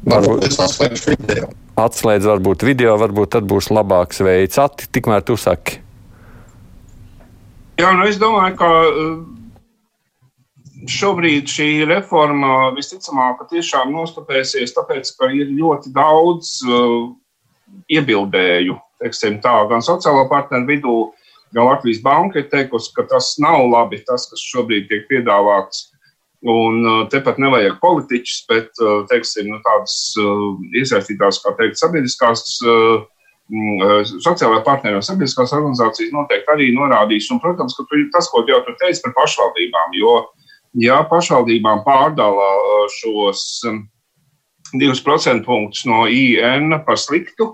Varbūt 0.01 0.47
es 0.47 0.57
atslēgšu 0.61 1.13
video. 1.13 1.51
Atslēdz 1.81 2.27
varbūt 2.27 2.65
video, 2.67 2.95
varbūt 2.99 3.35
tad 3.37 3.47
būs 3.49 3.69
labāks 3.73 4.21
veids. 4.25 4.57
Ati, 4.61 4.89
tikmēr 4.93 5.23
tu 5.25 5.37
saki. 5.39 5.79
Jā, 7.81 7.93
nu 7.97 8.05
es 8.05 8.19
domāju, 8.21 8.57
ka 8.59 8.69
šobrīd 10.91 11.49
šī 11.49 11.69
reforma 11.89 12.71
visticamāk 12.75 13.45
tiešām 13.49 13.93
nostupēsies, 13.93 14.73
tāpēc, 14.75 15.13
ka 15.17 15.29
ir 15.33 15.53
ļoti 15.53 15.93
daudz 15.95 16.59
uh, 16.67 17.11
iebildēju, 17.91 18.77
teiksim 19.01 19.39
tā, 19.43 19.53
gan 19.69 19.85
sociālo 19.85 20.27
partneru 20.29 20.69
vidū, 20.69 20.95
gan 21.55 21.69
Latvijas 21.69 22.01
banka 22.03 22.41
ir 22.41 22.49
teikusi, 22.51 22.93
ka 22.95 23.05
tas 23.09 23.35
nav 23.41 23.63
labi, 23.69 24.01
tas, 24.07 24.27
kas 24.31 24.43
šobrīd 24.51 24.89
tiek 24.89 25.07
piedāvāts. 25.09 25.90
Un 26.41 26.79
uh, 26.81 27.01
tepat 27.05 27.37
nevajag 27.37 27.75
politiķus, 27.83 28.37
bet 28.49 28.79
uh, 28.81 29.03
teiksim, 29.11 29.51
nu, 29.53 29.59
tādas 29.61 29.95
uh, 30.17 30.47
iesaistītās, 30.73 31.37
kā 31.43 31.53
teikt, 31.59 31.77
sabiedriskās, 31.81 32.61
sociālajā 33.51 34.61
partneru 34.63 35.01
un 35.01 35.03
sabiedriskās 35.03 35.51
organizācijas 35.53 36.13
noteikti 36.15 36.53
arī 36.53 36.69
norādīs. 36.73 37.27
Un, 37.33 37.41
protams, 37.43 37.75
ka 37.75 37.83
tas, 38.13 38.29
ko 38.31 38.45
jau 38.47 38.61
tu 38.65 38.73
teici 38.79 39.03
par 39.03 39.13
pašvaldībām, 39.19 39.97
jo 39.99 40.13
ja 40.79 41.01
pašvaldībām 41.11 41.83
pārdala 41.83 42.47
šos 42.95 43.41
um, 43.67 43.81
divus 44.71 45.03
procentpunktus 45.03 45.83
no 45.85 46.05
IN 46.07 46.71
par 46.87 46.97
sliktu, 46.97 47.51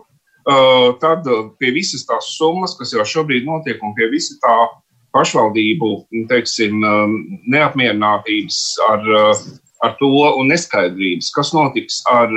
tad 1.01 1.25
pie 1.60 1.72
visas 1.75 2.06
tās 2.08 2.29
summas, 2.38 2.77
kas 2.79 2.94
jau 2.94 3.03
šobrīd 3.03 3.44
notiek, 3.48 3.82
un 3.84 3.98
pie 3.98 4.08
visa 4.13 4.38
tā 4.44 4.58
pašvaldību 5.16 5.92
teiksim, 6.30 6.84
neapmierinātības 7.50 8.60
ar, 8.88 9.08
ar 9.86 9.96
to 10.02 10.10
un 10.10 10.52
neskaidrības, 10.52 11.32
kas 11.36 11.54
notiks 11.56 12.02
ar 12.12 12.34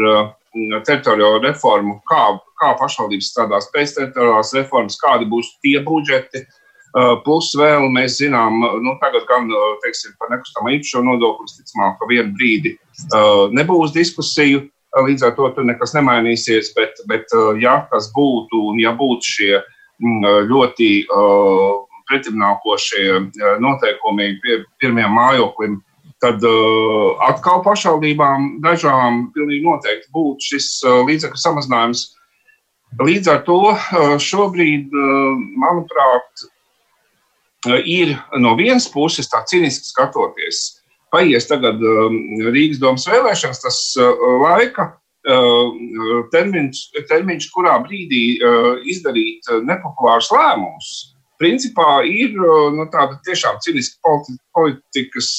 teritoriālo 0.86 1.42
reformu, 1.44 2.00
kā, 2.10 2.24
kā 2.60 2.72
pašvaldības 2.80 3.28
strādās 3.32 3.68
pēc 3.74 3.94
teritoriālās 3.98 4.54
reformas, 4.56 4.98
kādi 5.00 5.28
būs 5.30 5.54
tie 5.64 5.78
budžeti. 5.86 6.46
Plus 7.22 7.52
vēl 7.54 7.84
mēs 7.94 8.16
zinām, 8.18 8.56
nu, 8.82 8.96
tagad 8.98 9.22
gan 9.28 9.46
teiksim, 9.84 10.16
par 10.18 10.32
nekustamo 10.32 10.72
īpašumu 10.74 11.12
nodokli, 11.12 11.46
visticamāk, 11.46 12.00
ka 12.00 12.08
vienu 12.10 12.34
brīdi 12.34 12.72
nebūs 13.54 13.94
diskusiju, 13.94 14.64
līdz 15.06 15.28
ar 15.28 15.36
to 15.36 15.46
tur 15.54 15.68
nekas 15.68 15.94
nemainīsies, 15.94 16.72
bet, 16.74 16.98
bet 17.06 17.30
ja 17.62 17.76
tas 17.92 18.10
būtu 18.16 18.64
un 18.72 18.82
ja 18.82 18.90
būtu 18.98 19.34
šie 19.36 19.60
ļoti 20.50 20.90
pretimnākošie 22.10 23.04
noteikumi 23.62 24.34
pie 24.42 24.60
pirmajam 24.82 25.16
mājoklim, 25.16 25.78
tad 26.20 26.44
uh, 26.44 27.16
atkal 27.24 27.62
pašvaldībām 27.64 28.60
dažām 28.64 29.28
pilnīgi 29.34 29.64
noteikti 29.64 30.10
būtu 30.14 30.52
šis 30.52 30.70
uh, 30.84 31.00
līdzekļu 31.08 31.40
samazinājums. 31.40 32.06
Līdz 33.00 33.30
ar 33.32 33.44
to 33.46 33.60
uh, 33.70 34.16
šobrīd, 34.20 34.90
manuprāt, 35.62 36.48
ir 37.84 38.16
no 38.40 38.54
vienas 38.58 38.88
puses 38.90 39.28
tā 39.30 39.42
cīniski 39.48 39.92
skatoties. 39.92 40.80
Paies 41.12 41.48
tagad 41.50 41.80
Rīgas 42.54 42.80
domas 42.80 43.04
vēlēšanas, 43.10 43.60
tas 43.60 43.78
laika 44.40 44.86
termiņš, 46.32 46.80
termiņš, 47.10 47.48
kurā 47.52 47.74
brīdī 47.84 48.22
izdarīt 48.88 49.50
nepopulārus 49.66 50.30
lēmumus, 50.32 50.92
principā 51.40 52.00
ir 52.06 52.36
nu, 52.36 52.86
tāda 52.92 53.18
tiešām 53.26 53.60
cīniska 53.64 54.00
politi 54.04 54.38
politikas 54.56 55.34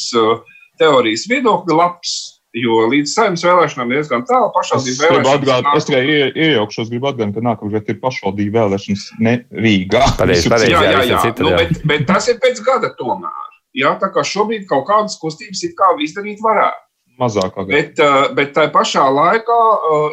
teorijas 0.82 1.28
viedokļa 1.32 1.78
labs. 1.78 2.20
Jo 2.52 2.82
līdz 2.92 3.14
saimnes 3.14 3.46
vēlēšanām 3.48 3.94
ir 3.94 4.02
diezgan 4.02 4.26
tālu 4.28 4.50
pašvaldību 4.52 5.06
vēlēšanas. 5.06 5.78
Es 5.80 5.86
tikai 5.88 6.02
iejaukšos, 6.36 6.90
gribu 6.92 7.08
atgādināt, 7.08 7.38
ka 7.38 7.44
nākamgad 7.46 7.92
ir 7.94 8.00
pašvaldību 8.02 8.58
vēlēšanas 8.58 9.06
ne 9.24 9.36
Rīgā. 9.56 10.02
Pareizi, 10.20 10.52
pareizi. 10.52 10.74
Jā, 10.74 10.82
jā, 10.84 11.06
jā. 11.14 11.22
Citu, 11.24 11.46
nu, 11.48 11.54
bet, 11.56 11.80
bet 11.88 12.04
tas 12.10 12.28
ir 12.28 12.42
pēc 12.44 12.60
gada 12.66 12.92
tomēr. 13.00 13.48
Jā, 13.80 13.94
tā 14.02 14.12
kā 14.12 14.26
šobrīd 14.28 14.68
kaut 14.68 14.84
kādas 14.90 15.16
kustības 15.22 15.64
ir 15.64 15.72
kā 15.80 15.94
izdarīt 16.04 16.44
varētu. 16.44 16.84
Mazākā 17.22 17.64
gada. 17.64 17.72
Bet, 17.72 18.04
bet 18.36 18.52
tā 18.58 18.68
pašā 18.74 19.08
laikā 19.16 19.62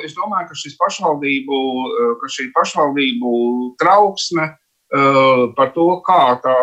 es 0.06 0.14
domāju, 0.14 0.52
ka, 0.52 0.72
pašvaldību, 0.84 1.60
ka 2.22 2.32
šī 2.36 2.50
pašvaldību 2.54 3.34
trauksme 3.82 4.46
Uh, 4.46 4.67
par 5.56 5.72
to, 5.74 5.88
kā, 6.06 6.22
tā, 6.44 6.54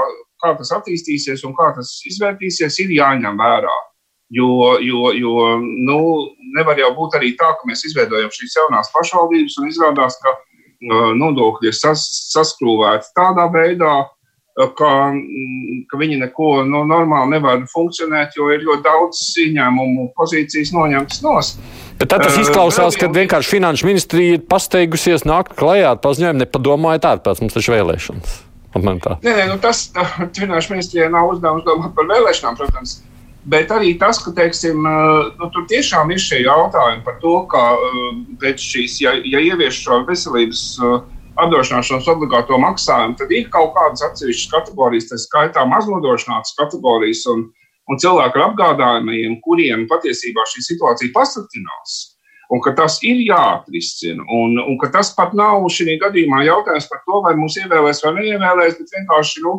kā 0.41 0.53
tas 0.57 0.71
attīstīsies 0.79 1.43
un 1.45 1.53
kā 1.57 1.71
tas 1.75 1.99
izvērtīsies, 2.09 2.79
ir 2.83 2.95
jāņem 2.97 3.37
vērā. 3.41 3.75
Jo, 4.33 4.79
jo, 4.81 5.11
jo 5.13 5.33
nu, 5.61 5.99
nevar 6.57 6.79
jau 6.81 6.89
būt 6.97 7.19
arī 7.19 7.35
tā, 7.37 7.51
ka 7.53 7.69
mēs 7.69 7.85
izveidojam 7.85 8.31
šīs 8.33 8.57
jaunās 8.57 8.89
pašvaldības 8.95 9.59
un 9.61 9.69
izrādās, 9.69 10.17
ka 10.23 10.33
uh, 10.33 11.11
nodokļi 11.13 11.69
ir 11.69 11.77
sas, 11.77 12.07
saskrūvēti 12.33 13.13
tādā 13.17 13.45
veidā, 13.53 13.93
ka, 14.55 14.91
mm, 15.11 15.83
ka 15.91 15.99
viņi 15.99 16.19
neko 16.21 16.49
nu, 16.67 16.85
normāli 16.87 17.35
nevar 17.35 17.65
funkcionēt, 17.71 18.37
jo 18.39 18.47
ir 18.53 18.63
ļoti 18.63 18.85
daudz 18.85 19.23
ieņēmumu 19.43 20.09
pozīcijas 20.15 20.71
noņemtas 20.75 21.23
nost. 21.25 21.59
Bet 21.99 22.11
tad 22.11 22.23
tas 22.23 22.37
izklausās, 22.39 22.97
ka 22.99 23.11
vienkārši 23.11 23.55
finanšu 23.57 23.87
ministrija 23.87 24.37
ir 24.37 24.45
pasteigusies 24.47 25.27
nākt 25.27 25.55
klajā 25.59 25.93
ar 25.95 25.99
paziņojumu, 26.03 26.43
nepadomājot 26.43 27.09
ārpēc 27.11 27.43
mums 27.43 27.55
taču 27.55 27.75
vēlēšanas. 27.75 28.37
Nē, 29.23 29.33
nē 29.39 29.43
nu 29.51 29.59
tas 29.63 29.89
finanšu 30.35 30.73
ministrijai 30.75 31.11
nav 31.11 31.35
uzdevums 31.35 31.63
domāt 31.67 31.93
par 31.95 32.07
vēlēšanām, 32.11 32.57
protams. 32.59 32.97
Bet 33.45 33.69
arī 33.69 33.93
tas, 34.01 34.17
ka 34.25 34.33
teiksim, 34.33 34.81
nu, 34.81 35.49
tur 35.53 35.67
tiešām 35.69 36.09
ir 36.11 36.19
šie 36.21 36.39
jautājumi 36.47 37.03
par 37.05 37.19
to, 37.21 37.35
ka 37.51 37.61
pēc 38.41 38.63
šīs, 38.71 38.97
ja, 39.03 39.13
ja 39.21 39.43
ievieš 39.51 39.83
šo 39.83 39.99
veselības 40.07 40.63
apdrošināšanas 41.41 42.07
obligāto 42.11 42.57
maksājumu, 42.61 43.17
tad 43.19 43.31
ir 43.35 43.49
kaut 43.53 43.73
kādas 43.75 44.03
atsevišķas 44.07 44.51
kategorijas, 44.53 45.09
tā 45.11 45.19
skaitā 45.21 45.65
maznodrošinātas 45.69 46.55
kategorijas. 46.59 47.25
Un, 47.33 47.47
un 47.91 48.01
cilvēku 48.01 48.39
ar 48.39 48.49
apgādājumiem, 48.49 49.39
kuriem 49.45 49.85
patiesībā 49.91 50.45
šī 50.51 50.65
situācija 50.71 51.13
pasliktinās. 51.15 51.95
Un 52.53 52.61
ka 52.61 52.75
tas 52.77 52.99
ir 53.05 53.21
jāatrisina, 53.25 54.21
un, 54.29 54.59
un 54.61 54.75
ka 54.81 54.91
tas 54.93 55.09
pat 55.17 55.33
nav 55.37 55.65
šī 55.73 55.97
gadījumā 56.01 56.43
jautājums 56.45 56.89
par 56.91 57.01
to, 57.05 57.21
vai 57.25 57.33
mūs 57.37 57.57
ievēlēs 57.61 58.03
vai 58.05 58.13
neievēlēs, 58.19 58.77
bet 58.77 58.97
vienkārši 58.99 59.45
nu, 59.45 59.55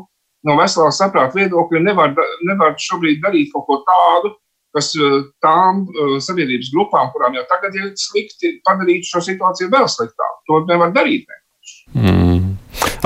no 0.46 0.58
veselā 0.60 0.92
saprāta 0.94 1.34
viedokļa 1.40 1.82
nevar, 1.82 2.14
nevar 2.46 2.76
šobrīd 2.78 3.24
darīt 3.24 3.50
kaut 3.54 3.66
ko 3.66 3.80
tādu, 3.88 4.36
kas 4.76 4.92
eh, 5.00 5.16
tām 5.42 5.82
uh, 5.88 6.14
sabiedrības 6.22 6.70
grupām, 6.74 7.10
kurām 7.14 7.34
jau 7.38 7.46
tagad 7.50 7.74
ir 7.78 7.90
slikti, 7.98 8.58
padarītu 8.66 9.08
šo 9.08 9.24
situāciju 9.32 9.72
vēl 9.72 9.90
sliktāku. 9.90 10.38
To 10.46 10.62
nevar 10.70 10.94
darīt. 10.94 11.26
Mm. 11.96 12.56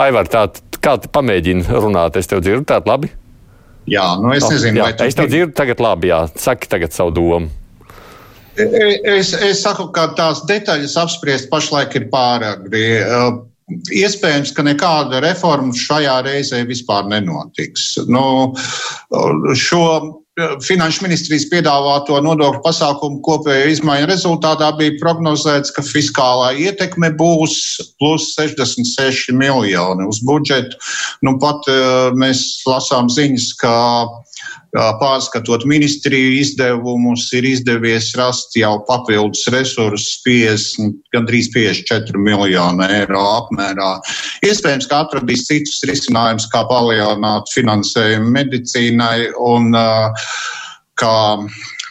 Aivar, 0.00 0.28
tā, 0.30 0.46
kā 0.82 0.96
tu 1.00 1.10
pamēģini 1.12 1.66
runāt, 1.70 2.18
es 2.20 2.30
tev 2.30 2.42
dzirdu 2.44 2.66
tādu 2.68 2.90
labi? 2.90 3.10
Jā, 3.90 4.06
nu 4.20 4.32
es 4.34 4.44
nezinu, 4.46 4.76
oh, 4.76 4.82
jā, 4.82 4.88
vai 4.88 4.96
tas 4.96 5.06
ir. 5.06 5.12
Es 5.12 5.18
tev 5.18 5.30
dzirdu 5.32 5.56
tagad 5.56 5.82
labi, 5.82 6.10
jā. 6.12 6.20
Saki 6.38 6.70
tagad 6.70 6.94
savu 6.94 7.14
domu. 7.16 7.50
E, 8.58 8.64
e, 8.64 8.88
es, 9.16 9.32
es 9.34 9.62
saku, 9.64 9.88
ka 9.94 10.10
tās 10.18 10.42
detaļas 10.48 10.96
apspriest 11.00 11.50
pašlaik 11.52 11.96
ir 11.98 12.08
pāragri. 12.12 12.84
E, 13.00 13.22
iespējams, 14.00 14.52
ka 14.56 14.64
nekāda 14.66 15.22
reforma 15.24 15.74
šajā 15.76 16.16
reizē 16.26 16.62
vispār 16.68 17.06
nenotiks. 17.10 17.92
Nu, 18.10 18.24
šo 19.58 19.84
Finanšu 20.38 21.02
ministrijas 21.04 21.48
piedāvāto 21.50 22.16
nodokļu 22.22 22.60
pasākumu 22.64 23.18
kopējo 23.26 23.72
izmaiņu 23.74 24.06
rezultātā 24.08 24.70
bija 24.78 24.94
prognozēts, 25.00 25.72
ka 25.74 25.82
fiskālā 25.84 26.52
ietekme 26.54 27.10
būs 27.18 27.56
plus 27.98 28.30
66 28.38 29.34
miljoni 29.36 30.06
uz 30.06 30.22
budžetu. 30.24 30.78
Nu, 31.26 31.34
pat 31.42 31.66
mēs 32.16 32.62
lasām 32.68 33.10
ziņas, 33.12 33.50
ka 33.60 33.74
pārskatot 35.00 35.64
ministriju 35.66 36.36
izdevumus, 36.38 37.26
ir 37.34 37.48
izdevies 37.48 38.12
rast 38.18 38.54
jau 38.58 38.76
papildus 38.86 39.48
resursus 39.50 40.20
50, 40.26 40.94
gandrīz 41.14 41.50
54 41.54 42.22
miljonu 42.22 42.86
eiro 42.86 43.24
apmērā. 43.40 43.90
Iespējams, 44.46 44.88
ka 44.90 45.02
atradīs 45.06 45.48
citus 45.48 45.82
risinājumus, 45.90 46.48
kā 46.52 46.62
palielināt 46.70 47.50
finansējumu 47.54 48.32
medicīnai 48.38 49.30
un 49.50 49.74
kā 51.00 51.18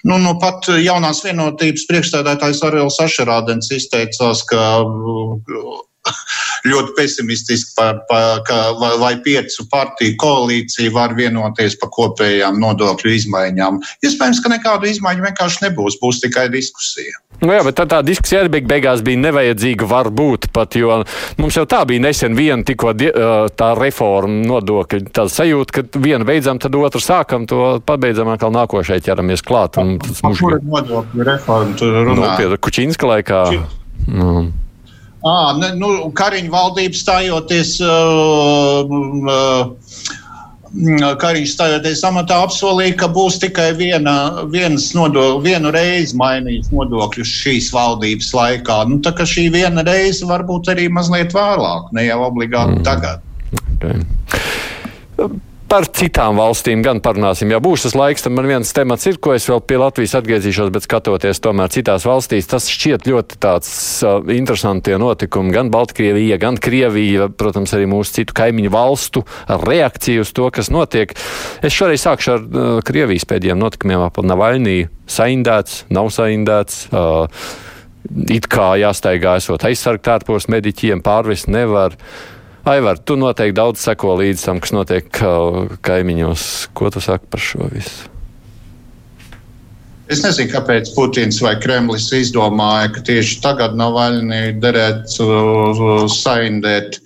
Nu, 0.07 0.15
nu, 0.15 0.29
pat 0.39 0.63
jaunās 0.79 1.19
vienotības 1.25 1.83
priekšstādātājs 1.89 2.61
Arvils 2.63 3.01
Ašerādens 3.03 3.67
izteicās, 3.75 4.45
ka 4.47 4.61
ļoti 6.69 6.95
pesimistiski 6.97 7.73
par, 7.77 8.01
par 8.09 8.43
ka, 8.47 8.59
vai, 8.79 9.13
piecu 9.23 9.65
partiju 9.71 10.17
koalīcija 10.19 10.93
var 10.95 11.15
vienoties 11.17 11.77
par 11.79 11.91
kopējām 11.95 12.59
nodokļu 12.61 13.15
izmaiņām. 13.17 13.81
Iespējams, 14.05 14.43
ka 14.43 14.53
nekādu 14.53 14.89
izmaiņu 14.89 15.25
vienkārši 15.27 15.65
nebūs, 15.67 15.99
būs 16.01 16.21
tikai 16.23 16.47
diskusija. 16.53 17.19
Nu 17.39 17.53
jā, 17.53 17.61
bet 17.63 17.77
tā, 17.79 17.85
tā 17.87 18.01
diskusija 18.03 18.43
arī 18.43 18.61
beigās 18.67 19.03
bija 19.05 19.21
nevajadzīga, 19.21 19.87
varbūt 19.87 20.49
pat, 20.55 20.75
jo 20.75 21.01
mums 21.39 21.55
jau 21.55 21.63
tā 21.69 21.85
bija 21.87 22.03
nesen 22.03 22.35
viena 22.35 22.67
tikko 22.67 22.91
tā 23.55 23.69
reforma 23.79 24.43
nodokļa. 24.49 25.05
Tāda 25.15 25.31
sajūta, 25.31 25.75
ka 25.77 26.01
vienu 26.03 26.27
beidzam, 26.27 26.59
tad 26.59 26.75
otru 26.75 26.99
sākam, 27.03 27.47
to 27.47 27.77
pabeidzam, 27.87 28.31
atkal 28.33 28.51
nākošais 28.55 29.05
ķeramies 29.07 29.45
klāt. 29.47 29.79
Un 29.79 29.97
tas 30.03 30.19
mums 30.25 30.43
ir 30.43 30.59
nodokļu 30.65 31.29
reforma, 31.31 31.77
tur 31.79 32.01
runā. 32.01 32.17
Nu, 32.19 32.33
pie 32.35 32.59
Kučinska 32.59 33.13
laikā. 33.13 33.43
Nu. 34.09 34.49
À, 35.25 35.51
ne, 35.59 35.73
nu, 35.75 35.89
Kariņa 36.15 36.51
valdība 36.53 36.95
stājoties. 36.95 37.75
Uh, 37.83 38.87
uh, 39.27 40.07
Kariņš 41.19 41.55
stājoties 41.55 42.03
amatā 42.05 42.37
apsolīja, 42.45 42.93
ka 43.01 43.07
būs 43.09 43.39
tikai 43.41 43.71
viena, 43.73 44.13
nodok, 44.45 45.39
vienu 45.41 45.71
reizi 45.73 46.13
mainījis 46.19 46.69
nodokļus 46.69 47.31
šīs 47.41 47.71
valdības 47.73 48.29
laikā. 48.37 48.77
Nu, 48.91 48.99
tā 49.01 49.15
kā 49.17 49.25
šī 49.27 49.47
viena 49.57 49.81
reize 49.87 50.29
varbūt 50.29 50.69
arī 50.75 50.85
mazliet 50.93 51.33
vēlāk, 51.33 51.89
ne 51.97 52.05
jau 52.05 52.21
obligāti 52.29 52.77
mm. 52.77 52.85
tagad. 52.85 53.25
Okay 53.81 55.39
par 55.69 55.85
citām 55.93 56.39
valstīm 56.39 56.81
gan 56.85 56.99
parunāsim. 57.03 57.51
Ja 57.53 57.59
būs 57.63 57.85
tas 57.85 57.95
laiks, 57.97 58.23
tad 58.25 58.33
man 58.33 58.47
viens 58.49 58.71
temats 58.75 59.05
ir, 59.09 59.19
ko 59.21 59.35
es 59.35 59.45
vēl 59.49 59.61
pie 59.69 59.77
Latvijas 59.81 60.15
atgriezīšos, 60.19 60.71
bet 60.73 60.87
skatoties 60.87 61.41
tomēr 61.43 61.71
citās 61.73 62.07
valstīs, 62.09 62.49
tas 62.49 62.67
šķiet 62.71 63.05
ļoti 63.09 63.39
tāds 63.43 63.71
uh, 64.05 64.17
interesanti 64.33 64.97
notikumi. 64.99 65.53
Gan 65.55 65.69
Baltkrievija, 65.73 66.39
gan 66.41 66.57
Krievija, 66.61 67.29
protams, 67.29 67.75
arī 67.77 67.87
mūsu 67.91 68.19
citu 68.19 68.35
kaimiņu 68.37 68.73
valstu 68.73 69.23
reakcija 69.47 70.25
uz 70.25 70.33
to, 70.35 70.49
kas 70.53 70.71
notiek. 70.73 71.13
Es 71.61 71.75
šoreiz 71.75 72.05
sākšu 72.05 72.35
ar 72.35 72.45
uh, 72.45 72.69
Krievijas 72.85 73.29
pēdējiem 73.29 73.61
notikumiem 73.61 74.05
ap 74.07 74.17
Navaļnī. 74.25 74.79
Saindēts, 75.09 75.83
nav 75.93 76.09
saindēts. 76.13 76.87
Uh, 76.89 77.29
it 78.33 78.49
kā 78.49 78.73
jāstaigā 78.81 79.37
esot 79.39 79.63
aizsargt 79.69 80.09
ārpus 80.09 80.49
mediķiem, 80.51 81.03
pārvest 81.05 81.49
nevar. 81.51 81.97
Aivar, 82.69 82.99
tu 83.01 83.15
noteikti 83.17 83.55
daudz 83.57 83.81
seko 83.81 84.13
līdz 84.19 84.45
tam, 84.45 84.59
kas 84.61 84.73
notiek 84.75 85.07
kaimiņos. 85.85 86.43
Ko 86.77 86.91
tu 86.93 87.01
saki 87.01 87.25
par 87.31 87.41
šo 87.41 87.69
visu? 87.71 88.11
Es 90.09 90.21
nezinu, 90.25 90.49
kāpēc 90.51 90.91
Putins 90.93 91.39
vai 91.41 91.55
Kremlis 91.61 92.07
izdomāja, 92.13 92.91
ka 92.93 93.01
tieši 93.05 93.39
tagad 93.41 93.77
Navaļnī 93.77 94.59
derētu 94.61 96.09
saindēt. 96.13 96.99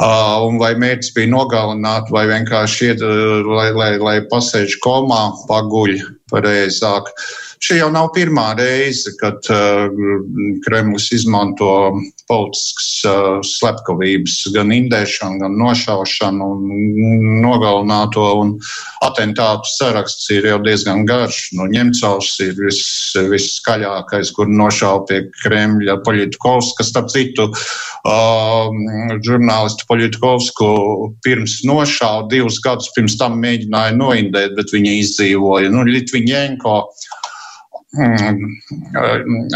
Uh, 0.00 0.46
un 0.46 0.56
vai 0.60 0.70
mērķis 0.78 1.10
bija 1.16 1.28
nogalināt, 1.28 2.08
vai 2.14 2.22
vienkārši 2.30 2.92
iet, 2.92 3.02
lai, 3.02 3.68
lai, 3.76 3.90
lai 4.00 4.16
pasēž 4.30 4.78
komā, 4.84 5.24
paguļ 5.48 5.96
pareizāk. 6.30 7.10
Uh, 7.10 7.50
Šī 7.60 7.76
jau 7.76 7.90
nav 7.92 8.06
pirmā 8.14 8.54
reize, 8.56 9.12
kad 9.20 9.44
uh, 9.52 9.92
Kremlis 10.64 11.10
izmanto 11.12 11.92
politiskas 12.30 12.88
uh, 13.08 13.40
slepkavības, 13.46 14.36
gan 14.54 14.70
indēšanu, 14.74 15.40
gan 15.42 15.56
nošaušanu 15.58 16.48
un 16.54 17.26
nogalināto. 17.42 18.24
Un 18.40 18.54
atentātu 19.04 19.70
saraksts 19.74 20.30
ir 20.34 20.46
jau 20.52 20.60
diezgan 20.64 21.04
garš. 21.08 21.42
Nu, 21.58 21.66
Ņemcovs 21.70 22.32
ir 22.46 22.54
vis, 22.60 22.80
viskaļākais, 23.34 24.32
kur 24.36 24.50
nošauja 24.50 25.04
pie 25.10 25.20
Kremļa 25.42 25.98
Poļitkovs, 26.06 26.72
kas, 26.78 26.92
starp 26.94 27.10
citu, 27.12 27.50
uh, 27.50 28.70
žurnālistu 29.26 29.88
Poļitkovsku 29.90 30.72
pirms 31.26 31.60
nošauja 31.68 32.28
divus 32.30 32.62
gadus 32.64 32.92
pirms 32.96 33.18
tam 33.20 33.40
mēģināja 33.42 33.98
noindēt, 33.98 34.54
bet 34.58 34.76
viņa 34.76 34.98
izdzīvoja. 35.02 35.72
Nu, 35.74 35.86
Litviņēnko 35.90 36.76
Mm, 37.90 38.50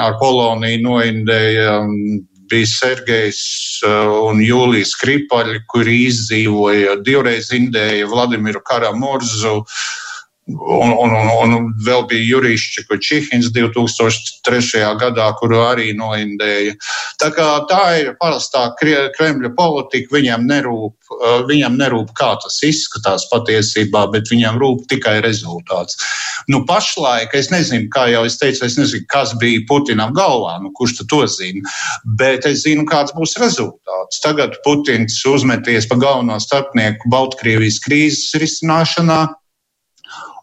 ar 0.03 0.17
Poloniju 0.19 0.81
noindēja 0.83 1.75
mm, 1.87 2.17
bija 2.51 2.69
Sergejs 2.71 3.43
uh, 3.87 4.13
un 4.29 4.43
Jūlijas 4.45 4.95
Kripaļi, 5.01 5.63
kuri 5.71 6.01
izdzīvoja 6.09 6.99
divreiz 7.07 7.51
indēja 7.55 8.09
Vladimiru 8.11 8.63
Karamurzu. 8.65 9.61
Un, 10.47 10.91
un, 10.93 11.13
un, 11.41 11.53
un 11.57 11.69
vēl 11.81 12.03
bija 12.05 12.25
Jurijs 12.29 12.67
Čihins 13.01 13.47
2003. 13.49 14.81
gadā, 15.01 15.31
kuru 15.41 15.63
arī 15.65 15.95
noindēja. 15.97 16.75
Tā, 17.17 17.31
tā 17.71 17.85
ir 18.03 18.11
parastā 18.21 18.67
Kremļa 18.77 19.55
politika. 19.57 20.13
Viņam 20.13 20.45
nerūp, 20.45 21.15
viņam 21.49 21.79
nerūp, 21.81 22.11
kā 22.19 22.35
tas 22.43 22.59
izskatās 22.61 23.25
patiesībā, 23.31 24.03
bet 24.13 24.29
viņam 24.29 24.59
rūp 24.61 24.83
tikai 24.91 25.23
rezultāts. 25.25 25.97
Nu, 26.53 26.61
pašlaik 26.69 27.33
es 27.39 27.49
nezinu, 27.49 27.89
kā 27.95 28.11
jau 28.13 28.27
es 28.29 28.37
teicu, 28.37 28.67
es 28.69 28.77
nezinu, 28.77 29.07
kas 29.09 29.33
bija 29.41 29.63
Putinam 29.71 30.13
galvā, 30.13 30.59
nu, 30.61 30.75
kurš 30.77 30.99
to 31.09 31.23
zina, 31.25 31.65
bet 32.21 32.45
es 32.45 32.67
zinu, 32.67 32.85
kāds 32.91 33.17
būs 33.17 33.39
rezultāts. 33.41 34.21
Tagad 34.21 34.61
Putins 34.67 35.23
uzmeties 35.25 35.89
pa 35.89 35.97
galveno 35.97 36.37
starpnieku 36.43 37.09
Baltkrievijas 37.09 37.81
krīzes 37.87 38.37
risināšanā 38.45 39.23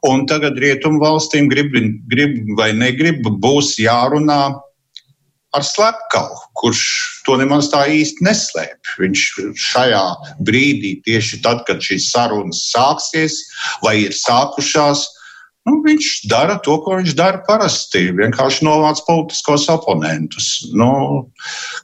Un 0.08 0.26
tagad 0.26 0.58
rietumu 0.58 0.98
valstīm 1.02 1.50
grib, 1.52 1.76
grib 2.10 2.38
vai 2.58 2.72
negrib, 2.74 3.22
būs 3.44 3.76
jārunā 3.78 4.42
ar 5.52 5.66
slepkavu, 5.68 6.38
kurš 6.58 6.82
to 7.28 7.36
nemaz 7.38 7.70
tā 7.74 7.84
īsti 7.92 8.26
neslēpj. 8.26 8.96
Viņš 9.04 9.26
šajā 9.62 10.04
brīdī, 10.48 10.96
tieši 11.06 11.42
tad, 11.46 11.66
kad 11.68 11.84
šīs 11.84 12.10
sarunas 12.14 12.64
sāksies 12.72 13.38
vai 13.84 14.00
ir 14.08 14.16
sākušās, 14.16 15.06
Nu, 15.70 15.76
viņš 15.86 16.08
dara 16.32 16.56
to, 16.66 16.80
ko 16.82 16.96
viņš 16.98 17.14
dara 17.18 17.44
parasti. 17.46 18.08
Vienkārši 18.18 18.66
novāc 18.66 19.04
politiskos 19.06 19.68
oponentus. 19.70 20.48
Nu, 20.74 20.90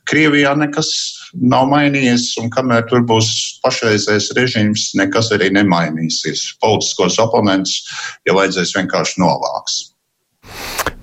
Krievijā 0.09 0.55
nekas 0.57 0.89
nav 1.37 1.67
mainījies, 1.69 2.31
un 2.41 2.49
kamēr 2.53 2.87
tur 2.89 3.05
būs 3.05 3.29
pašreizējais 3.61 4.31
režīms, 4.37 4.87
nekas 4.97 5.29
arī 5.35 5.51
nemainīsies. 5.53 6.55
Politiskos 6.63 7.19
oponentus, 7.21 7.83
ja 8.25 8.33
vajadzēs, 8.37 8.73
vienkārši 8.79 9.21
novāks. 9.21 9.83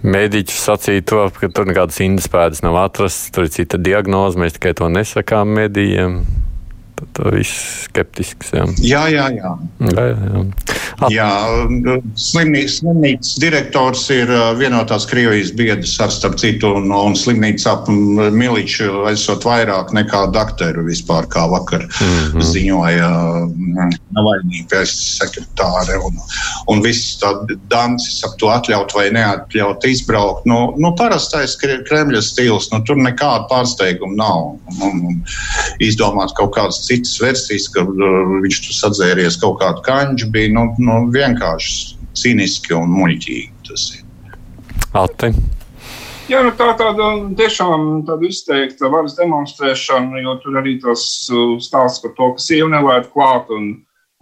Mēdīķis 0.04 0.64
sacīja 0.66 1.04
to, 1.08 1.20
ka 1.38 1.48
tur 1.54 1.70
nekādas 1.70 2.02
indespēdas 2.04 2.64
nav 2.64 2.76
atrastas, 2.82 3.30
tur 3.32 3.46
ir 3.46 3.54
cita 3.54 3.78
diagnoze, 3.80 4.40
mēs 4.40 4.58
tikai 4.58 4.74
to 4.76 4.90
nesakām 4.92 5.54
medijiem. 5.56 6.24
Tad 7.12 7.34
viss 7.34 7.84
skeptisks. 7.84 8.52
Jā, 8.82 9.04
jā, 9.12 9.28
jā. 9.28 9.28
jā. 9.36 9.52
jā, 9.92 10.04
jā. 10.08 10.44
At... 10.94 11.10
jā 11.12 11.30
slimnīcas, 12.20 12.78
slimnīcas 12.80 13.32
direktors 13.42 14.04
ir 14.14 14.30
vienotās 14.58 15.06
Krievijas 15.10 15.52
biedrs 15.56 15.94
ar 16.02 16.12
starp 16.14 16.38
citu, 16.40 16.70
un, 16.78 16.90
un 16.94 17.16
slimnīca 17.18 17.74
ap 17.74 17.90
Miliču 17.90 19.04
esot 19.10 19.46
vairāk 19.46 19.92
nekā 19.96 20.24
dakteru 20.34 20.86
vispār, 20.88 21.28
kā 21.30 21.46
vakar 21.50 21.86
mm 21.86 22.14
-hmm. 22.34 22.46
ziņoja 22.52 23.10
Navaļnīgais 24.14 24.94
sekretāre. 25.18 25.98
Un, 26.06 26.18
un 26.70 26.82
viss 26.82 27.18
tā 27.22 27.32
dancis 27.70 28.22
ap 28.24 28.38
to 28.38 28.50
atļaut 28.52 28.94
vai 28.94 29.10
neatļaut 29.10 29.84
izbraukt. 29.90 30.46
Nu, 30.46 30.74
nu 30.78 30.94
parastais 30.98 31.56
Kremļa 31.60 32.22
stils, 32.22 32.70
nu 32.72 32.82
tur 32.86 32.96
nekāda 32.96 33.48
pārsteiguma 33.50 34.16
nav. 34.16 34.58
Un, 34.80 35.00
un 35.10 35.22
izdomāt 35.82 36.34
kaut 36.38 36.54
kādas 36.54 36.84
citas 36.86 36.93
versijas, 37.22 37.66
ka 37.72 37.84
uh, 37.84 38.36
viņš 38.44 38.60
tur 38.66 38.78
sadzēries 38.78 39.40
kaut 39.42 39.58
kādu 39.62 39.82
kanģu, 39.86 40.30
bija 40.34 40.52
nu, 40.54 40.68
nu, 40.82 41.00
vienkārši 41.14 41.98
cīniski 42.18 42.76
un 42.76 42.92
muļķīgi. 42.94 43.50
Tas 43.68 43.88
ir. 43.96 44.04
Ate. 44.94 45.32
Jā, 46.30 46.40
nu 46.40 46.54
tā 46.56 46.70
tāda 46.78 47.08
tiešām 47.36 48.04
tāda 48.08 48.28
izteikta 48.28 48.88
varas 48.92 49.16
demonstrēšana, 49.18 50.22
jo 50.24 50.38
tur 50.40 50.60
arī 50.60 50.78
tas 50.82 51.02
uh, 51.32 51.56
stāsts 51.60 52.00
par 52.04 52.14
to, 52.16 52.30
ka 52.36 52.44
sieva 52.44 52.70
nevarētu 52.72 53.12
klāt 53.12 53.50
un, 53.52 53.72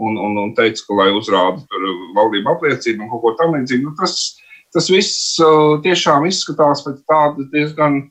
un, 0.02 0.16
un, 0.18 0.38
un 0.46 0.54
teica, 0.58 0.82
ka 0.88 0.98
lai 0.98 1.12
uzrāda 1.14 1.62
tur 1.62 1.86
valdību 2.16 2.56
apliecību 2.56 3.04
un 3.04 3.12
kaut 3.12 3.22
ko 3.22 3.36
tam 3.38 3.54
līdzīgu. 3.54 3.86
Nu, 3.86 3.94
tas, 4.00 4.16
tas 4.74 4.90
viss 4.90 5.38
uh, 5.44 5.78
tiešām 5.84 6.26
izskatās 6.26 6.82
pēc 6.86 7.04
tāda 7.06 7.46
diezgan 7.54 8.02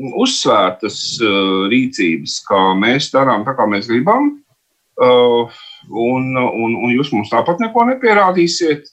uzsvērtas 0.00 1.00
uh, 1.24 1.66
rīcības, 1.72 2.38
kā 2.48 2.60
mēs 2.78 3.10
darām, 3.14 3.44
tā 3.46 3.56
kā 3.58 3.66
mēs 3.70 3.90
gribam. 3.90 4.32
Uh, 5.00 5.48
un, 5.88 6.32
un, 6.36 6.74
un 6.76 6.90
jūs 6.92 7.12
mums 7.14 7.30
tāpat 7.32 7.60
neko 7.62 7.86
nepierādīsiet. 7.88 8.88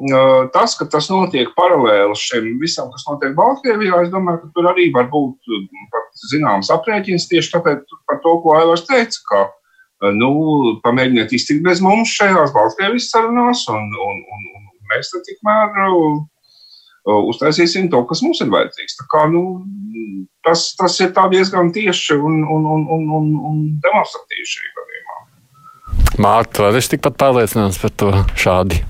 Uh, 0.00 0.46
tas, 0.54 0.76
ka 0.78 0.86
tas 0.88 1.10
notiek 1.12 1.50
paralēli 1.58 2.16
šim 2.16 2.54
visam, 2.62 2.88
kas 2.92 3.04
notiek 3.08 3.34
Baltkrievijā, 3.36 3.98
es 4.06 4.12
domāju, 4.12 4.46
ka 4.46 4.52
tur 4.56 4.70
arī 4.70 4.86
var 4.94 5.10
būt 5.12 5.50
zināms 6.30 6.70
aprēķins 6.72 7.28
tieši 7.28 7.52
tāpēc 7.52 7.98
par 8.08 8.22
to, 8.24 8.36
ko 8.40 8.54
Aivars 8.56 8.86
teica, 8.88 9.20
ka 9.28 10.10
nu, 10.16 10.30
pamēģiniet 10.84 11.34
iztikt 11.36 11.64
bez 11.66 11.82
mums 11.84 12.14
šajās 12.16 12.54
Baltkrievijas 12.56 13.10
sarunās, 13.12 13.66
un, 13.68 13.90
un, 13.92 14.22
un, 14.24 14.46
un 14.56 14.88
mēs 14.94 15.12
tad 15.12 15.26
tikmēr 15.28 15.74
uztaisīsim 17.04 17.88
to, 17.92 18.02
kas 18.08 18.22
mums 18.24 18.42
ir 18.44 18.50
vajadzīgs. 18.52 18.98
Tā 19.00 19.08
kā, 19.12 19.24
nu, 19.32 19.42
tas, 20.46 20.70
tas 20.78 20.98
ir 21.00 21.12
diezgan 21.32 21.72
tieši 21.72 22.18
un, 22.18 22.42
un, 22.44 22.68
un, 22.76 22.86
un, 22.96 23.08
un, 23.18 23.32
un 23.50 23.58
demonstratīvi 23.84 24.48
šī 24.52 24.70
gadījumā. 24.78 25.18
Mārta, 26.20 26.68
vai 26.68 26.80
es 26.80 26.90
tikpat 26.92 27.18
pārliecināts 27.20 27.80
par 27.80 27.94
to 27.96 28.12
šādi? 28.36 28.82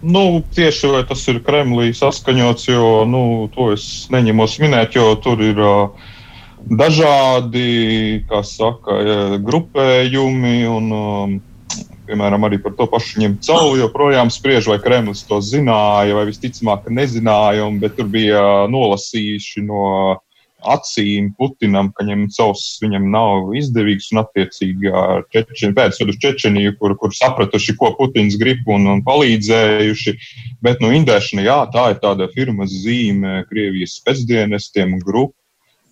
Nu, 0.00 0.40
tieši 0.56 0.88
vai 0.94 1.02
tas 1.04 1.26
ir 1.28 1.42
Kremlī 1.44 1.90
saskaņots, 1.92 2.70
jo 2.70 3.04
nu, 3.04 3.22
to 3.52 3.68
es 3.74 4.08
neņemos 4.12 4.56
minēt, 4.62 4.96
jo 4.96 5.12
tur 5.20 5.42
ir 5.44 5.60
uh, 5.60 6.08
dažādi 6.64 8.24
saka, 8.44 8.96
grupējumi 9.44 10.56
un 10.68 10.92
um, 10.92 11.36
piemēram, 12.10 12.46
arī 12.46 12.58
par 12.62 12.74
to 12.78 12.88
pašu 12.90 13.22
ņemt 13.22 13.44
cauri, 13.46 13.80
joprojām 13.84 14.32
spriež, 14.34 14.68
vai 14.70 14.80
Kremlis 14.82 15.22
to 15.28 15.38
zināja, 15.44 16.16
vai 16.18 16.26
visticamāk, 16.28 16.90
nezināja, 16.90 17.68
un, 17.68 17.78
bet 17.82 17.96
tur 17.98 18.10
bija 18.10 18.42
nolasījuši 18.70 19.64
no 19.68 19.84
acīm 20.60 21.30
Putinam, 21.38 21.90
ka 21.96 22.04
Ņemcovs 22.04 22.64
viņam 22.82 23.06
nav 23.12 23.54
izdevīgs 23.56 24.10
un 24.12 24.22
attiecīgi 24.22 24.92
Čečeni, 25.32 25.76
pēc 25.76 26.00
tam 26.00 26.12
uz 26.12 26.18
Čečeniju, 26.20 26.74
kur, 26.80 26.96
kur 27.00 27.14
sapratuši, 27.16 27.76
ko 27.80 27.92
Putins 27.98 28.36
grib 28.40 28.68
un, 28.70 28.86
un 28.90 29.04
palīdzējuši. 29.06 30.16
Bet, 30.64 30.82
nu, 30.84 30.92
indēšana, 30.96 31.46
jā, 31.46 31.58
tā 31.72 31.90
ir 31.94 32.02
tāda 32.02 32.28
firmas 32.34 32.74
zīme 32.84 33.44
Krievijas 33.48 33.96
spēcdienestiem 34.00 34.98
un 34.98 35.04
grupu. 35.04 35.36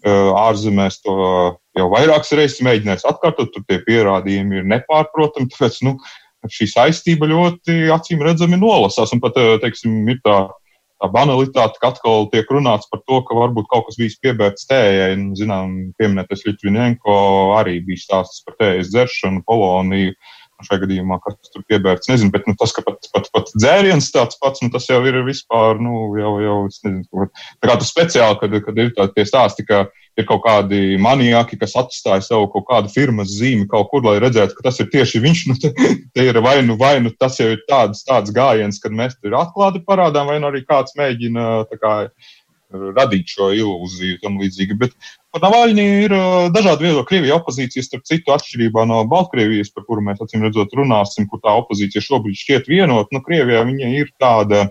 Ārzemēs 0.08 1.00
to 1.02 1.14
jau 1.78 1.88
vairākas 1.92 2.32
reizes 2.36 2.62
mēģinājis 2.66 3.06
atkārtot, 3.08 3.52
tur 3.54 3.64
tie 3.68 3.80
pierādījumi 3.86 4.60
ir 4.60 4.70
nepārprotami. 4.72 5.50
Tāpēc 5.52 5.82
nu, 5.86 5.96
šī 6.46 6.68
saistība 6.70 7.28
ļoti 7.30 7.88
acīm 7.94 8.22
redzami 8.26 8.58
nolasās. 8.60 9.12
Un 9.14 9.22
pat, 9.24 9.38
teiksim, 9.62 10.00
ir 10.10 10.20
tā, 10.24 10.38
tā 11.02 11.10
banalitāte, 11.14 11.80
ka 11.80 11.92
atkal 11.92 12.28
tiek 12.32 12.50
runāts 12.54 12.90
par 12.90 13.02
to, 13.06 13.20
ka 13.26 13.36
varbūt 13.38 13.70
kaut 13.72 13.88
kas 13.88 13.98
bijis 14.00 14.18
piebērts 14.22 14.68
tējai. 14.70 15.14
Zinām, 15.38 15.78
pieminētais 16.00 16.46
Litvinenko 16.46 17.18
arī 17.58 17.78
bija 17.86 18.04
stāsts 18.04 18.44
par 18.46 18.58
tējas 18.62 18.92
dzeršanu, 18.94 19.44
Poloniju. 19.48 20.16
Šajā 20.66 20.82
gadījumā, 20.82 21.20
kas 21.22 21.52
tur 21.52 21.62
piebērts, 21.70 22.08
nezinu, 22.10 22.32
bet 22.34 22.48
nu, 22.50 22.56
tas, 22.58 22.72
ka 22.74 22.82
pat, 22.82 23.04
pat, 23.14 23.28
pat 23.34 23.52
dzēriens 23.54 24.10
tāds 24.10 24.40
pats, 24.42 24.62
nu, 24.64 24.72
tas 24.74 24.88
jau 24.90 24.98
ir 25.06 25.20
vispār, 25.26 25.78
nu, 25.78 26.08
jau, 26.18 26.32
jau, 26.42 26.56
nezinu, 26.66 27.28
tā 27.62 27.70
kā 27.70 27.76
tas 27.78 27.92
speciāli, 27.92 28.38
kad, 28.40 28.56
kad 28.66 28.80
ir 28.82 28.90
tādi 28.96 29.26
stāsti, 29.28 29.66
ka 29.68 29.84
ir 30.18 30.26
kaut 30.26 30.42
kādi 30.42 30.98
maniaki, 30.98 31.58
kas 31.60 31.76
atstāja 31.78 32.24
savu 32.26 32.48
kaut 32.50 32.66
kādu 32.70 32.90
firmas 32.90 33.30
zīmi 33.38 33.68
kaut 33.70 33.86
kur, 33.92 34.02
lai 34.06 34.18
redzētu, 34.22 34.56
ka 34.58 34.66
tas 34.66 34.80
ir 34.82 34.90
tieši 34.90 35.22
viņš. 35.22 35.44
Nu, 35.50 35.58
te, 35.62 35.70
te 36.14 36.26
ir 36.26 36.40
vai 36.42 36.58
nu, 36.66 36.74
vai 36.80 36.96
nu 37.04 37.14
tas 37.14 37.38
jau 37.38 37.52
ir 37.54 37.62
tāds, 37.70 38.02
tāds 38.08 38.34
gājiens, 38.34 38.82
kad 38.82 38.94
mēs 38.98 39.14
tur 39.22 39.38
atklāti 39.38 39.84
parādām, 39.86 40.32
vai 40.32 40.40
nu 40.42 40.50
arī 40.50 40.64
kāds 40.66 40.98
mēģina 40.98 41.46
kā, 41.78 41.94
radīt 42.72 43.30
šo 43.32 43.52
ilūziju 43.56 44.18
tam 44.22 44.38
līdzīgi. 44.42 44.76
Bet 44.80 44.96
par 45.34 45.44
Navaļņu 45.44 45.84
ir 46.04 46.14
dažādi 46.54 46.86
viedokļi. 46.86 47.08
Krievija 47.10 47.36
opozīcija, 47.38 47.84
starp 47.84 48.06
citu, 48.08 48.32
atšķirībā 48.34 48.86
no 48.88 49.02
Baltkrievijas, 49.10 49.72
par 49.74 49.86
kuru 49.88 50.04
mēs 50.06 50.22
acīm 50.24 50.46
redzot 50.46 50.74
runāsim, 50.78 51.28
kur 51.30 51.42
tā 51.44 51.54
opozīcija 51.60 52.04
šobrīd 52.04 52.40
šķiet 52.40 52.72
vienota. 52.72 53.12
Nu, 53.14 53.22
Krievijā 53.24 53.64
viņa 53.68 53.92
ir 53.98 54.12
tāda 54.20 54.66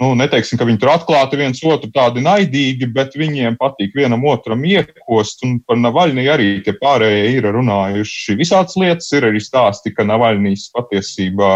nu, 0.00 0.10
neteiksim, 0.18 0.58
ka 0.58 0.66
viņi 0.66 0.80
tur 0.82 0.92
atklāti 0.94 1.38
viens 1.38 1.60
otru 1.66 1.90
tādi 1.94 2.22
naidīgi, 2.24 2.88
bet 2.94 3.14
viņiem 3.18 3.58
patīk 3.60 3.94
vienam 3.96 4.24
otram 4.30 4.64
iekost. 4.66 5.44
Un 5.46 5.58
par 5.66 5.78
Navaļniju 5.80 6.32
arī 6.34 6.48
tie 6.66 6.74
pārējie 6.80 7.36
ir 7.36 7.48
runājuši 7.54 8.38
visādas 8.40 8.76
lietas. 8.80 9.10
Ir 9.14 9.28
arī 9.30 9.42
stāsti, 9.42 9.94
ka 9.94 10.06
Navaļnijas 10.08 10.70
patiesībā 10.74 11.52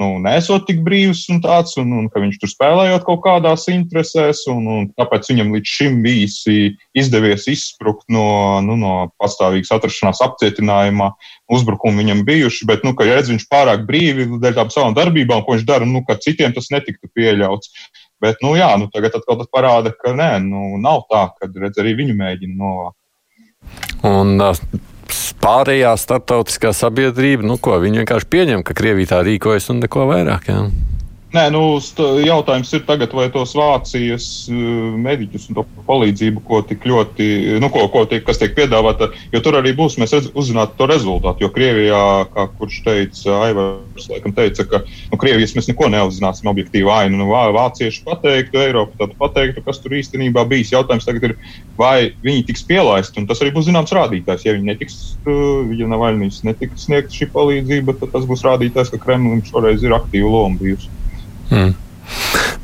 nu, 0.00 0.08
nesot 0.22 0.64
tik 0.68 0.80
brīvs 0.86 1.22
un 1.30 1.40
tāds, 1.44 1.76
un, 1.80 1.92
un 1.94 2.06
ka 2.10 2.22
viņš 2.22 2.38
tur 2.42 2.50
spēlējot 2.50 3.04
kaut 3.06 3.20
kādās 3.26 3.66
interesēs, 3.70 4.42
un, 4.50 4.66
un 4.70 4.86
tāpēc 4.98 5.30
viņam 5.30 5.52
līdz 5.54 5.74
šim 5.76 6.00
bijis 6.04 6.38
izdevies 6.98 7.46
izsprukt 7.50 8.06
no, 8.12 8.26
nu, 8.66 8.78
no 8.80 8.94
pastāvīgas 9.22 9.72
atrašanās 9.76 10.22
apcietinājumā. 10.26 11.12
Uzbrukumi 11.54 12.02
viņam 12.02 12.24
bijuši, 12.26 12.66
bet, 12.70 12.86
nu, 12.86 12.94
ka 12.98 13.06
redz 13.08 13.30
viņš 13.30 13.46
pārāk 13.52 13.84
brīvi 13.88 14.26
dēļ 14.42 14.58
tām 14.58 14.72
savām 14.74 14.96
darbībām, 14.98 15.44
ko 15.44 15.54
viņš 15.54 15.68
dara, 15.68 15.86
nu, 15.88 16.02
ka 16.08 16.18
citiem 16.22 16.56
tas 16.56 16.70
netiktu 16.74 17.10
pieļauts. 17.14 17.70
Bet, 18.24 18.40
nu, 18.42 18.54
jā, 18.58 18.70
nu, 18.80 18.88
tagad 18.90 19.18
atkal 19.18 19.38
tas 19.38 19.50
parāda, 19.52 19.92
ka 19.94 20.14
nē, 20.16 20.32
nu, 20.42 20.74
nav 20.82 21.04
tā, 21.10 21.28
ka 21.38 21.50
redz 21.52 21.78
arī 21.82 21.94
viņu 22.02 22.18
mēģina 22.18 22.58
no. 22.58 22.90
Un, 24.04 24.34
uh, 24.42 24.58
pārējā 25.44 25.92
starptautiskā 26.00 26.72
sabiedrība, 26.76 27.44
nu, 27.44 27.58
ko, 27.60 27.76
viņi 27.82 28.02
vienkārši 28.02 28.30
pieņem, 28.32 28.64
ka 28.64 28.76
Krievija 28.76 29.14
tā 29.14 29.22
rīkojas 29.26 29.70
un 29.74 29.84
neko 29.84 30.08
vairāk. 30.08 30.48
Jā. 30.48 30.62
Nē, 31.34 31.48
nu, 31.50 31.60
jautājums 32.22 32.68
ir 32.76 32.84
tagad, 32.86 33.10
vai 33.16 33.24
tos 33.34 33.56
Vācijas 33.58 34.24
eh, 34.46 34.58
mediķus 35.02 35.48
un 35.50 35.56
to 35.56 35.64
palīdzību, 35.88 36.42
ko 36.46 36.60
tik 36.62 36.84
ļoti, 36.86 37.26
nu, 37.58 37.70
ko, 37.74 37.88
ko 37.90 38.04
tiek, 38.06 38.22
kas 38.22 38.38
tiek 38.38 38.54
piedāvāta, 38.54 39.08
jo 39.32 39.40
tur 39.42 39.58
arī 39.58 39.72
būs, 39.74 39.96
mēs 39.98 40.14
uzzinātu 40.30 40.78
to 40.78 40.86
rezultātu. 40.86 41.42
Jo 41.42 41.50
Krievijā, 41.56 42.04
kā 42.30 42.46
kurš 42.60 42.78
teica, 42.86 43.34
Aivars, 43.48 44.06
laikam 44.12 44.36
teica, 44.36 44.62
ka 44.70 44.84
no 44.84 45.16
nu, 45.16 45.20
Krievijas 45.24 45.56
mēs 45.58 45.72
neko 45.72 45.90
neuzzināsim 45.96 46.54
objektīvu 46.54 46.94
ainu. 46.94 47.18
Nu, 47.24 47.32
vācieši 47.58 48.04
pateiktu, 48.06 48.62
Eiropa 48.62 48.94
tad 49.02 49.18
pateiktu, 49.18 49.66
kas 49.66 49.82
tur 49.82 49.98
īstenībā 49.98 50.46
bijis. 50.46 50.70
Jautājums 50.76 51.08
tagad 51.08 51.32
ir, 51.32 51.38
vai 51.80 52.12
viņi 52.22 52.46
tiks 52.52 52.62
pielaisti, 52.70 53.18
un 53.18 53.26
tas 53.26 53.42
arī 53.42 53.56
būs 53.56 53.66
zināms 53.72 53.96
rādītājs. 53.96 54.46
Ja 54.46 54.54
viņi 54.54 54.70
netiks, 54.70 55.00
eh, 55.26 55.78
ja 55.82 55.90
Navaļnijas 55.90 56.44
netiks 56.46 56.86
sniegt 56.86 57.10
šī 57.10 57.32
palīdzība, 57.34 57.98
tad 57.98 58.14
tas 58.14 58.30
būs 58.30 58.46
rādītājs, 58.46 58.94
ka 58.94 59.02
Kremlim 59.02 59.42
šoreiz 59.50 59.82
ir 59.82 59.98
aktīva 59.98 60.30
loma 60.30 60.62
bijusi. 60.62 61.00
Mm. 61.50 61.74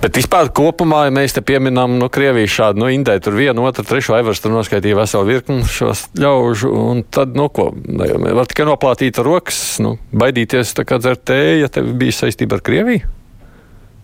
Bet 0.00 0.16
vispār 0.16 0.48
kopumā, 0.56 1.02
ja 1.08 1.12
mēs 1.12 1.34
te 1.36 1.42
pieminām 1.44 1.98
no 2.00 2.08
Krievijas 2.12 2.52
šādu, 2.54 2.80
nu, 2.80 2.88
Indai 2.92 3.18
tur 3.20 3.36
vienu, 3.36 3.66
otru, 3.68 3.84
trešo 3.84 4.16
evaru, 4.16 4.36
tur 4.40 4.54
noskaitīja 4.54 4.96
veselu 4.96 5.28
virkni 5.28 5.66
šos 5.68 6.06
ļaužu, 6.20 6.70
un 6.92 7.02
tad, 7.04 7.34
nu, 7.36 7.50
ko, 7.52 7.68
var 7.76 8.48
tikai 8.48 8.68
noplātīt 8.68 9.20
rokas, 9.24 9.60
nu, 9.84 9.98
baidīties 10.16 10.72
tā 10.78 10.86
kā 10.88 11.00
dzert 11.02 11.26
tēju, 11.28 11.58
ja 11.64 11.72
tev 11.72 11.92
bija 12.00 12.16
saistība 12.16 12.56
ar 12.56 12.64
Krieviju? 12.64 13.12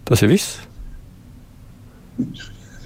Tas 0.07 0.23
ir 0.23 0.33
viss? 0.35 0.61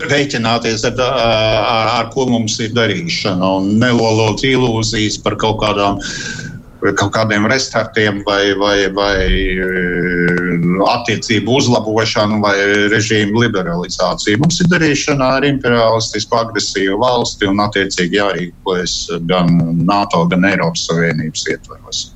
Reiķināties 0.00 0.86
ar, 0.88 1.02
ar, 1.02 1.90
ar 1.98 2.06
ko 2.14 2.24
mums 2.30 2.56
ir 2.62 2.70
darīšana 2.78 3.50
un 3.58 3.74
nelolot 3.82 4.46
ilūzijas 4.46 5.18
par 5.24 5.36
kaut 5.42 5.58
kādām 5.60 5.98
uh, 5.98 6.49
kaut 6.80 7.12
kādiem 7.14 7.46
restartiem 7.50 8.22
vai, 8.26 8.54
vai, 8.58 8.76
vai 8.94 9.16
eh, 9.26 10.68
attiecību 10.90 11.58
uzlabošanu 11.58 12.40
vai 12.42 12.54
režīmu 12.92 13.42
liberalizāciju. 13.44 14.40
Mums 14.40 14.62
ir 14.64 14.70
darīšana 14.72 15.34
ar 15.38 15.48
imperialistisku 15.48 16.38
agresīvu 16.40 17.00
valsti 17.02 17.50
un 17.50 17.60
attiecīgi 17.66 18.20
jārīkojas 18.20 18.96
gan 19.28 19.52
NATO, 19.84 20.24
gan 20.32 20.48
Eiropas 20.48 20.86
Savienības 20.88 21.46
ietvaros. 21.52 22.08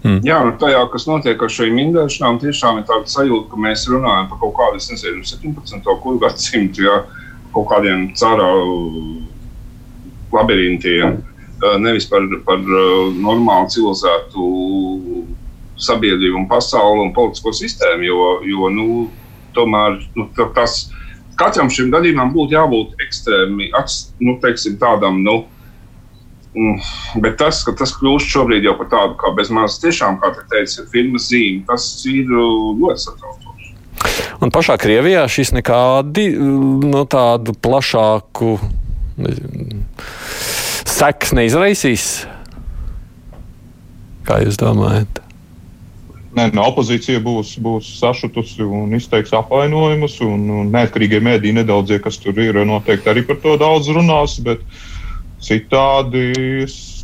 Hmm. 0.00 0.20
Jā, 0.24 0.38
nu 0.46 0.54
tajā, 0.56 0.80
kas 0.92 1.04
notiek 1.04 1.42
ar 1.44 1.50
šīm 1.52 1.76
indēšanām, 1.82 2.38
tiešām 2.40 2.80
ir 2.80 2.86
tāda 2.88 3.10
sajūta, 3.12 3.50
ka 3.52 3.58
mēs 3.60 3.84
runājam 3.92 4.30
par 4.30 4.40
kaut 4.40 4.54
kādu, 4.56 4.80
nezinu, 4.80 5.26
17. 5.28 5.90
gadsimtu, 6.22 6.86
ja 6.86 7.02
kaut 7.52 7.68
kādiem 7.68 8.08
cara 8.16 8.46
labirintiem. 10.32 11.18
Eh, 11.18 11.29
nevis 11.80 12.08
par, 12.08 12.24
par 12.46 12.60
eh, 12.60 13.12
normālu 13.20 13.70
civilizētu 13.72 14.46
sabiedrību 15.80 16.42
un 16.42 16.48
pasauli 16.48 17.06
un 17.06 17.14
politisko 17.16 17.52
sistēmu, 17.56 18.04
jo, 18.04 18.24
jo 18.48 18.72
nu, 18.72 18.88
tomēr 19.56 20.00
nu, 20.16 20.28
tas 20.56 20.90
katram 21.40 21.70
šim 21.72 21.88
gadījumam 21.92 22.34
būtu 22.34 22.56
jābūt 22.56 23.00
ekstrēmi, 23.06 23.70
nu, 24.26 24.36
teiksim, 24.42 24.76
tādam, 24.80 25.22
nu, 25.24 25.38
mm, 26.54 26.80
Bet 27.24 27.38
tas, 27.40 27.62
ka 27.64 27.72
tas 27.78 27.94
kļūst 27.96 28.28
šobrīd 28.30 28.66
jau 28.68 28.76
par 28.78 28.90
tādu 28.92 29.16
kā 29.20 29.32
bezmaz 29.36 29.78
tiešām, 29.82 30.20
kā 30.20 30.34
te 30.36 30.44
teica, 30.52 30.84
filmas 30.92 31.30
zīme, 31.30 31.64
tas 31.68 31.86
ir 32.08 32.28
ļoti 32.28 33.06
satraucoši. 33.06 33.72
Un 34.40 34.52
pašā 34.52 34.76
Krievijā 34.80 35.26
šis 35.28 35.52
nekādi 35.56 36.30
no 36.36 36.84
nu, 36.92 37.02
tādu 37.08 37.52
plašāku 37.56 38.54
nezinu, 39.20 39.84
sekas 41.00 41.32
neizraisīs? 41.36 42.06
Kā 44.28 44.40
jūs 44.44 44.58
domājat? 44.60 45.22
Nē, 46.36 46.46
no 46.54 46.62
opozīcija 46.70 47.18
būs, 47.24 47.56
būs 47.62 47.88
sašutusi 47.98 48.62
un 48.62 48.92
izteiks 48.94 49.32
apvainojumus. 49.34 50.20
Un, 50.22 50.44
un 50.60 50.70
neatkarīgie 50.74 51.18
mēdīji 51.26 51.56
nedaudzie, 51.58 51.98
kas 52.04 52.20
tur 52.22 52.38
ir, 52.38 52.60
noteikti 52.68 53.10
arī 53.10 53.24
par 53.26 53.40
to 53.42 53.56
daudz 53.58 53.90
runās. 53.90 54.36
Bet 54.44 54.62
citādi 55.42 56.28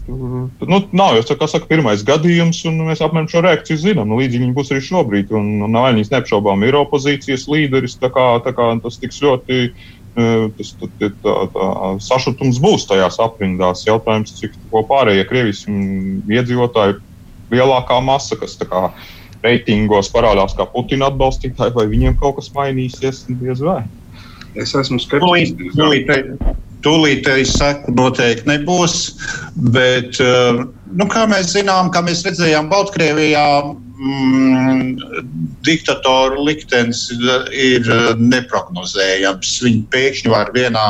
tur 0.07 0.71
nu, 0.71 0.79
nav 0.95 1.17
jau 1.17 1.25
tā, 1.33 1.49
saka, 1.51 1.67
pirmais 1.67 2.05
gadījums, 2.07 2.61
un 2.71 2.79
mēs 2.87 3.03
apmēram 3.03 3.27
šo 3.33 3.43
reakciju 3.43 3.83
zinām. 3.83 4.13
Nu, 4.13 4.21
līdzīgi 4.21 4.45
viņi 4.45 4.55
būs 4.55 4.71
arī 4.71 4.85
šobrīd. 4.87 5.35
Un, 5.35 5.57
un 5.67 5.75
Navaļņīs 5.75 6.13
neapšaubām 6.13 6.63
ir 6.69 6.79
opozīcijas 6.85 7.49
līderis. 7.51 7.99
Tā 7.99 8.13
kā, 8.15 8.29
tā 8.47 8.55
kā 8.55 8.71
tas 8.85 9.01
tiks 9.03 9.19
ļoti 9.25 9.65
tas, 10.17 10.73
tā, 10.81 11.11
tā, 11.23 11.35
tā 11.53 11.67
sašutums 12.07 12.61
būs 12.63 12.87
tajās 12.89 13.21
aprindās. 13.23 13.85
Jautājums, 13.87 14.35
cik 14.41 14.57
pārējie 14.73 15.27
Krievijas 15.29 15.65
iedzīvotāji 15.69 16.99
lielākā 17.53 18.01
masa, 18.05 18.39
kas 18.41 18.57
kā, 18.63 18.89
reitingos 19.45 20.11
parādās 20.15 20.57
kā 20.57 20.67
Putina 20.73 21.11
atbalstītāji, 21.13 21.75
vai 21.77 21.87
viņiem 21.91 22.19
kaut 22.21 22.41
kas 22.41 22.53
mainīsies, 22.57 23.27
diez 23.41 23.63
vai. 23.65 23.83
Es 24.57 24.73
esmu 24.75 24.99
skeptisks. 25.03 25.77
Tūlīt 26.87 27.27
es 27.33 27.57
saku, 27.57 27.91
noteikti 27.97 28.47
nebūs. 28.47 28.97
Bet, 29.75 30.21
eh, 30.23 30.61
nu, 30.93 31.07
kā 31.11 31.25
mēs 31.27 31.51
zinām, 31.57 31.91
kā 31.91 32.03
mēs 32.05 32.23
redzējām 32.27 32.69
Baltkrievijā, 32.71 33.47
mm, 33.99 35.43
diktatoru 35.67 36.45
liktenis 36.47 37.09
ir 37.53 37.89
neprognozējams. 38.21 39.59
Viņi 39.67 39.85
pēkšņi 39.93 40.33
var 40.33 40.53
vienā 40.55 40.87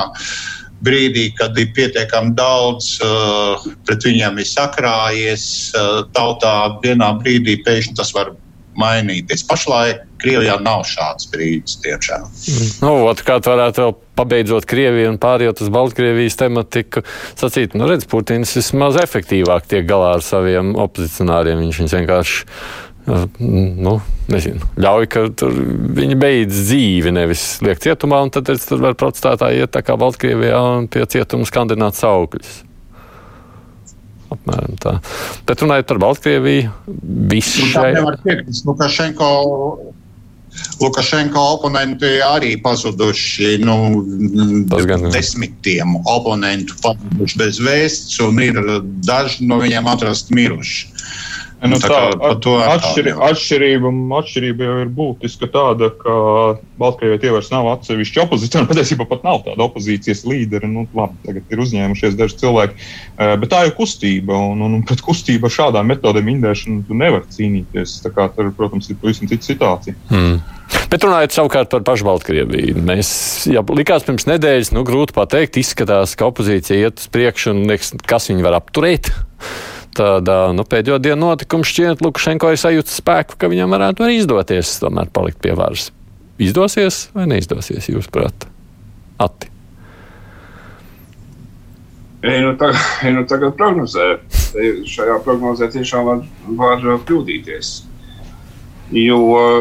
brīdī, 0.86 1.30
kad 1.36 1.56
ir 1.58 1.70
pietiekami 1.76 2.34
daudz 2.36 2.96
uh, 3.04 3.62
pret 3.88 4.04
viņiem 4.04 4.42
sakrājies 4.44 5.46
uh, 5.72 6.02
tautā, 6.16 6.56
vienā 6.84 7.14
brīdī 7.22 7.56
pēkšņi 7.64 7.96
tas 7.96 8.12
var 8.16 8.34
mainīties. 8.76 9.44
Pašlaik 9.48 10.04
Krievijā 10.20 10.56
nav 10.64 10.84
šāds 10.88 11.28
brīdis, 11.32 11.76
tiešām. 11.84 12.24
Mm. 12.24 12.68
Nu, 12.84 12.92
Otrkārt, 13.10 13.48
varētu 13.48 13.82
vēl 13.82 13.94
pabeidzot 14.16 14.66
Krieviju 14.68 15.12
un 15.12 15.18
pārējot 15.20 15.60
uz 15.64 15.72
Baltkrievijas 15.72 16.38
tematiku, 16.40 17.02
sacīt, 17.36 17.76
nu 17.76 17.88
redz, 17.90 18.08
Putins 18.08 18.54
vismaz 18.56 18.96
efektīvāk 19.02 19.68
tiek 19.68 19.84
galā 19.88 20.14
ar 20.16 20.24
saviem 20.24 20.72
opozicionāriem. 20.86 21.60
Viņš 21.66 21.82
viņus 21.82 21.96
vienkārši. 21.98 22.44
Nu, 23.06 23.92
nezinu, 24.32 24.66
ļauj, 24.82 25.06
ka 25.14 25.26
viņi 25.38 26.16
beidz 26.18 26.56
dzīvi, 26.66 27.12
nevis 27.14 27.44
liek 27.62 27.78
cietumā, 27.82 28.18
un 28.26 28.32
tad 28.34 28.50
tur 28.50 28.82
var 28.82 28.96
protestētāji 28.98 29.62
iet 29.62 29.72
tā 29.76 29.84
kā 29.86 29.94
Baltkrievijā 30.00 30.62
un 30.80 30.88
pie 30.90 31.04
cietuma 31.12 31.46
skandināt 31.46 31.98
saukļus. 32.00 32.56
Apmēram 34.34 34.74
tā. 34.82 34.96
Bet 35.46 35.62
runājot 35.62 35.86
par 35.86 36.02
Baltkrieviju, 36.02 36.72
visu 37.30 37.62
nu, 37.62 37.70
šai... 37.76 37.92
nevar 37.94 38.18
piekrist. 38.24 38.66
Lukašenko, 38.66 39.28
Lukašenko 40.80 41.44
oponenti 41.54 42.10
arī 42.26 42.56
pazuduši. 42.64 43.52
Nu, 43.62 44.02
gan, 44.66 45.06
desmitiem 45.14 45.94
oponentu 46.02 46.74
pazuduši 46.82 47.38
bez 47.38 47.62
vēsts, 47.62 48.18
un 48.26 48.42
ir 48.42 48.58
daži 49.06 49.46
no 49.46 49.62
viņiem 49.62 49.94
atrasti 49.94 50.34
miruši. 50.34 50.90
Nu, 51.70 51.78
tā, 51.82 52.00
tā, 52.42 52.54
atšķiri, 52.74 53.12
atšķirība, 53.28 53.92
atšķirība 54.20 54.66
jau 54.68 54.76
ir 54.84 54.90
būtiska 54.96 55.48
tāda, 55.52 55.90
ka 56.00 56.16
Baltkrievijai 56.80 57.22
tie 57.22 57.32
vairs 57.34 57.50
nav 57.52 57.68
atsevišķi 57.74 58.22
opozīcija. 58.24 58.64
Patiesībā 58.70 59.06
pat 59.10 59.24
nav 59.26 59.42
tāda 59.46 59.66
opozīcijas 59.66 60.24
līdera. 60.28 60.68
Nu, 60.70 60.86
labi, 60.96 61.18
tagad 61.26 61.54
ir 61.54 61.62
uzņēmušies 61.66 62.18
daži 62.18 62.40
cilvēki. 62.42 62.76
Eh, 62.80 63.36
bet 63.42 63.52
tā 63.52 63.62
ir 63.68 63.76
kustība, 63.78 64.36
un, 64.52 64.64
un 64.66 64.82
pret 64.86 65.04
kustību 65.04 65.48
ar 65.48 65.56
šādām 65.60 65.92
metodēm 65.92 66.34
indēšanu 66.36 66.98
nevar 66.98 67.26
cīnīties. 67.32 68.00
Tā 68.04 68.12
kā 68.14 68.28
tur, 68.36 68.52
protams, 68.56 68.90
ir 68.90 69.00
pavisam 69.02 69.30
cita 69.30 69.52
situācija. 69.52 69.96
Hmm. 70.10 70.38
Bet 70.90 71.04
runājot 71.06 71.34
savukārt 71.34 71.70
par 71.70 71.84
pašu 71.86 72.06
Baltkrieviju, 72.08 72.80
mēs 72.86 73.08
jau 73.50 73.62
likās 73.76 74.06
pirms 74.06 74.26
nedēļas, 74.26 74.72
nu, 74.74 74.82
grūti 74.86 75.14
pateikt, 75.14 75.60
izskatās, 75.62 76.16
ka 76.18 76.28
opozīcija 76.30 76.88
iet 76.88 77.02
uz 77.02 77.10
priekšu 77.14 77.52
un 77.54 77.64
liekas, 77.70 77.94
kas 78.06 78.30
viņu 78.32 78.46
var 78.46 78.58
apturēt 78.58 79.12
tad 79.96 80.28
nu, 80.56 80.64
pēdējo 80.68 81.00
dienu 81.02 81.30
notikumu 81.30 81.66
šķiet, 81.66 82.04
Lukašenko 82.04 82.52
ir 82.52 82.60
sajūta 82.60 82.92
spēku, 82.92 83.38
ka 83.40 83.50
viņam 83.52 83.72
varētu 83.76 84.06
arī 84.06 84.20
izdoties 84.20 84.76
tomēr 84.82 85.10
palikt 85.14 85.40
pie 85.44 85.56
varas. 85.56 85.90
Izdosies 86.42 87.06
vai 87.16 87.24
neizdosies, 87.30 87.88
jūsuprāt, 87.88 88.48
Ati? 89.16 89.48
Ja 92.26 92.40
nu, 92.42 92.56
tagad, 92.56 92.76
ja 93.04 93.12
nu 93.16 93.24
tagad 93.28 93.56
prognozē, 93.56 94.16
šajā 94.88 95.20
prognozē 95.24 95.70
tiešām 95.72 96.08
var, 96.08 96.24
var 96.58 96.82
kļūdīties. 97.06 97.76
Jo 98.94 99.20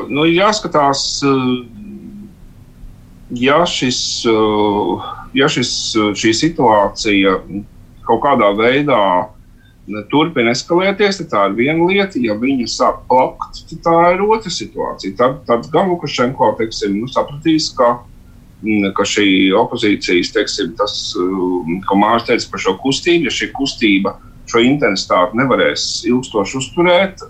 nu, 0.10 0.26
jāskatās, 0.30 1.06
ja, 3.42 3.62
šis, 3.66 4.00
ja 5.34 5.48
šis, 5.50 5.72
šī 6.22 6.34
situācija 6.42 7.40
kaut 8.06 8.22
kādā 8.22 8.52
veidā 8.58 9.02
turpina 10.12 10.54
eskalēties, 10.56 11.20
tad 11.22 11.30
tā 11.32 11.44
ir 11.50 11.56
viena 11.60 11.88
lieta. 11.90 12.20
Ja 12.22 12.36
viņa 12.40 12.68
sāk 12.72 13.04
plakt, 13.10 13.62
tad 13.70 13.82
tā 13.86 13.96
ir 14.16 14.24
otra 14.26 14.52
situācija. 14.52 15.16
Tad, 15.20 15.42
tad 15.50 15.70
gan 15.74 15.92
Lukašenko 15.94 16.54
teiksim, 16.60 16.98
nu, 17.02 17.10
sapratīs, 17.12 17.70
ka, 17.78 18.00
mm, 18.64 18.94
ka 18.98 19.06
šī 19.08 19.28
opozīcijas, 19.58 20.34
teiksim, 20.36 20.74
tas, 20.80 20.96
mm, 21.20 21.84
ko 21.90 22.00
Mārcis 22.02 22.32
teica 22.32 22.54
par 22.54 22.66
šo 22.66 22.78
kustību, 22.82 23.30
ja 23.30 23.36
šī 23.36 23.52
kustība 23.56 24.18
šo 24.50 24.62
intensitāti 24.62 25.40
nevarēs 25.40 25.84
ilgstoši 26.06 26.58
uzturēt, 26.60 27.24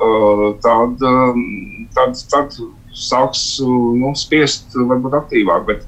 tad, 0.64 1.00
mm, 1.00 1.86
tad, 1.96 2.20
tad 2.32 2.58
sāks 2.96 3.46
nu, 3.64 4.12
spiest 4.16 4.76
varbūt 4.76 5.16
aktīvāk. 5.22 5.68
Bet, 5.68 5.86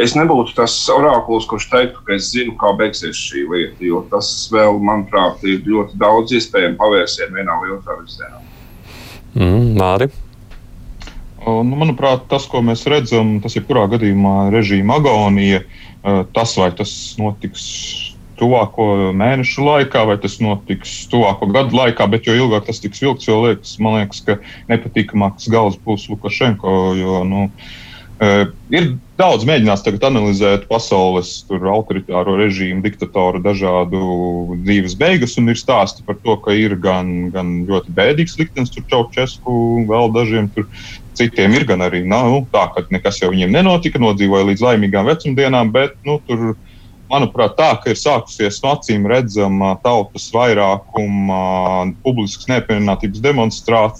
Es 0.00 0.14
nebūtu 0.16 0.54
tas 0.56 0.72
orakls, 0.88 1.44
kurš 1.50 1.66
teiktu, 1.68 2.00
ka 2.06 2.14
es 2.16 2.30
zinu, 2.32 2.54
kā 2.60 2.70
beigsies 2.78 3.18
šī 3.28 3.42
lieta, 3.50 3.84
jo 3.84 4.00
tas 4.08 4.30
vēl, 4.52 4.78
manuprāt, 4.80 5.42
ir 5.44 5.60
ļoti 5.68 5.98
daudz 6.00 6.32
iespējamu 6.38 6.78
pavērsienu 6.80 7.36
vienā 7.36 7.56
vai 7.60 7.74
otrā 7.74 7.98
virzienā. 7.98 8.40
Mm, 9.36 9.66
Māri? 9.76 10.08
Nu, 11.42 11.76
manuprāt, 11.76 12.24
tas, 12.30 12.46
ko 12.48 12.62
mēs 12.64 12.86
redzam, 12.88 13.36
tas 13.44 13.58
ir 13.58 13.66
kurā 13.68 13.84
gadījumā 13.92 14.48
režīma 14.54 14.96
agonija. 15.02 15.60
Tas, 16.32 16.56
vai 16.56 16.70
tas 16.78 16.92
notiks 17.18 17.68
tuvāko 18.40 19.12
mēnešu 19.18 19.66
laikā, 19.66 20.06
vai 20.08 20.16
tas 20.22 20.38
notiks 20.42 21.02
tuvāko 21.12 21.50
gadu 21.52 21.76
laikā, 21.78 22.08
bet 22.10 22.26
jo 22.26 22.34
ilgāk 22.38 22.64
tas 22.70 22.80
tiks 22.82 23.04
vilkts, 23.04 23.28
jo 23.28 23.42
liekas, 23.44 23.76
man 23.82 24.00
liekas, 24.00 24.24
ka 24.24 24.40
nepatīkamāks 24.72 25.50
gals 25.52 25.76
būs 25.84 26.08
Lukašenko. 26.14 26.76
Jo, 26.98 27.24
nu, 27.28 27.48
Uh, 27.52 27.91
ir 28.22 28.88
daudz 29.18 29.46
mēģināts 29.48 29.84
tagad 29.86 30.04
analizēt 30.08 30.66
pasaules 30.70 31.30
autoritāro 31.50 32.36
režīmu, 32.38 32.82
diktatoru 32.84 33.42
dažādu 33.42 34.02
dzīves 34.62 34.96
beigas, 34.98 35.36
un 35.40 35.52
ir 35.52 35.58
stāsti 35.58 36.04
par 36.06 36.18
to, 36.22 36.36
ka 36.44 36.54
ir 36.56 36.76
gan, 36.82 37.30
gan 37.34 37.54
ļoti 37.68 37.94
bēdīgs 37.96 38.38
liktenis, 38.40 38.72
tur 38.74 38.86
Čaučesku, 38.90 39.54
vēl 39.90 40.12
dažiem 40.16 40.52
tur. 40.54 40.68
Citiem 41.12 41.52
ir, 41.52 41.66
gan 41.68 41.82
arī 41.84 42.06
nu, 42.08 42.38
tā, 42.54 42.62
ka 42.72 42.86
nekas 42.88 43.18
jau 43.20 43.28
viņiem 43.34 43.50
nenotika, 43.52 44.00
nodzīvoja 44.00 44.46
līdz 44.48 44.62
laimīgām 44.64 45.10
vecumdienām, 45.10 45.68
bet 45.74 45.98
nu, 46.08 46.16
tur 46.24 46.54
manuprāt, 47.12 47.56
tā, 47.58 47.70
ka 47.82 47.92
ir 47.92 47.98
sākusies 48.00 48.60
acīm 48.66 49.06
redzama 49.10 49.74
tautas 49.84 50.30
vairākuma, 50.34 51.92
publiskas 52.04 52.48
neapmierinātības 52.50 53.22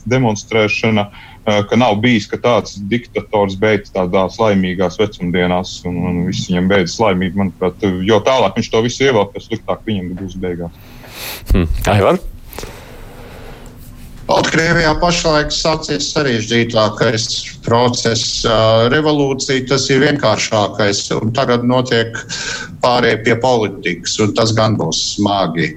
demonstrēšana. 0.09 1.07
Eh, 1.43 1.63
ka 1.67 1.75
nav 1.77 1.97
bijis, 1.99 2.29
ka 2.31 2.39
tāds 2.39 2.77
diktators 2.87 3.57
beidzas 3.59 3.91
tādās 3.97 4.37
laimīgās 4.39 5.01
vecumdienās, 5.01 5.81
un, 5.91 5.97
un 6.07 6.21
viss 6.29 6.47
viņam 6.47 6.69
beidzas 6.71 7.01
laimīgi. 7.03 7.39
Manuprāt, 7.41 7.83
jo 8.07 8.21
tālāk 8.23 8.61
viņš 8.61 8.71
to 8.71 8.85
visu 8.87 9.09
ievelk, 9.09 9.35
jo 9.35 9.43
sliktāk 9.49 9.83
viņam 9.89 10.13
būs 10.21 10.39
beigās. 10.39 10.85
Hmm. 11.51 11.67
Aivar? 11.91 12.23
Baltkrievijā 14.33 14.95
pašlaik 14.97 15.51
sācies 15.53 16.07
sarežģītākais 16.15 17.25
process. 17.67 18.47
Revolūcija 18.89 19.67
tas 19.69 19.85
ir 19.93 20.01
vienkāršākais, 20.07 21.03
un 21.19 21.35
tagad 21.37 21.67
notiek 21.69 22.17
pārējai 22.81 23.19
pie 23.27 23.37
politikas, 23.43 24.15
un 24.25 24.33
tas 24.39 24.55
gan 24.57 24.79
būs 24.81 25.03
smagi. 25.19 25.69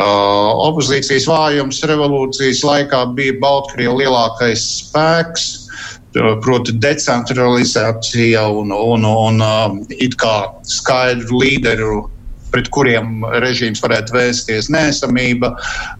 Opozīcijas 0.00 1.28
vājums 1.28 1.82
revolūcijas 1.90 2.62
laikā 2.64 3.02
bija 3.18 3.36
Baltkrievijas 3.44 4.00
lielākais 4.00 4.64
spēks 4.78 5.46
proti, 6.16 6.72
decentralizācija 6.80 8.46
un, 8.56 8.72
un, 8.72 9.04
un, 9.04 9.44
it 10.00 10.16
kā 10.20 10.36
skaidru 10.64 11.44
līderu 11.44 12.02
pret 12.52 12.68
kuriem 12.74 13.24
režīms 13.42 13.82
varētu 13.82 14.16
vēsties 14.16 14.70
nēsamība, 14.72 15.54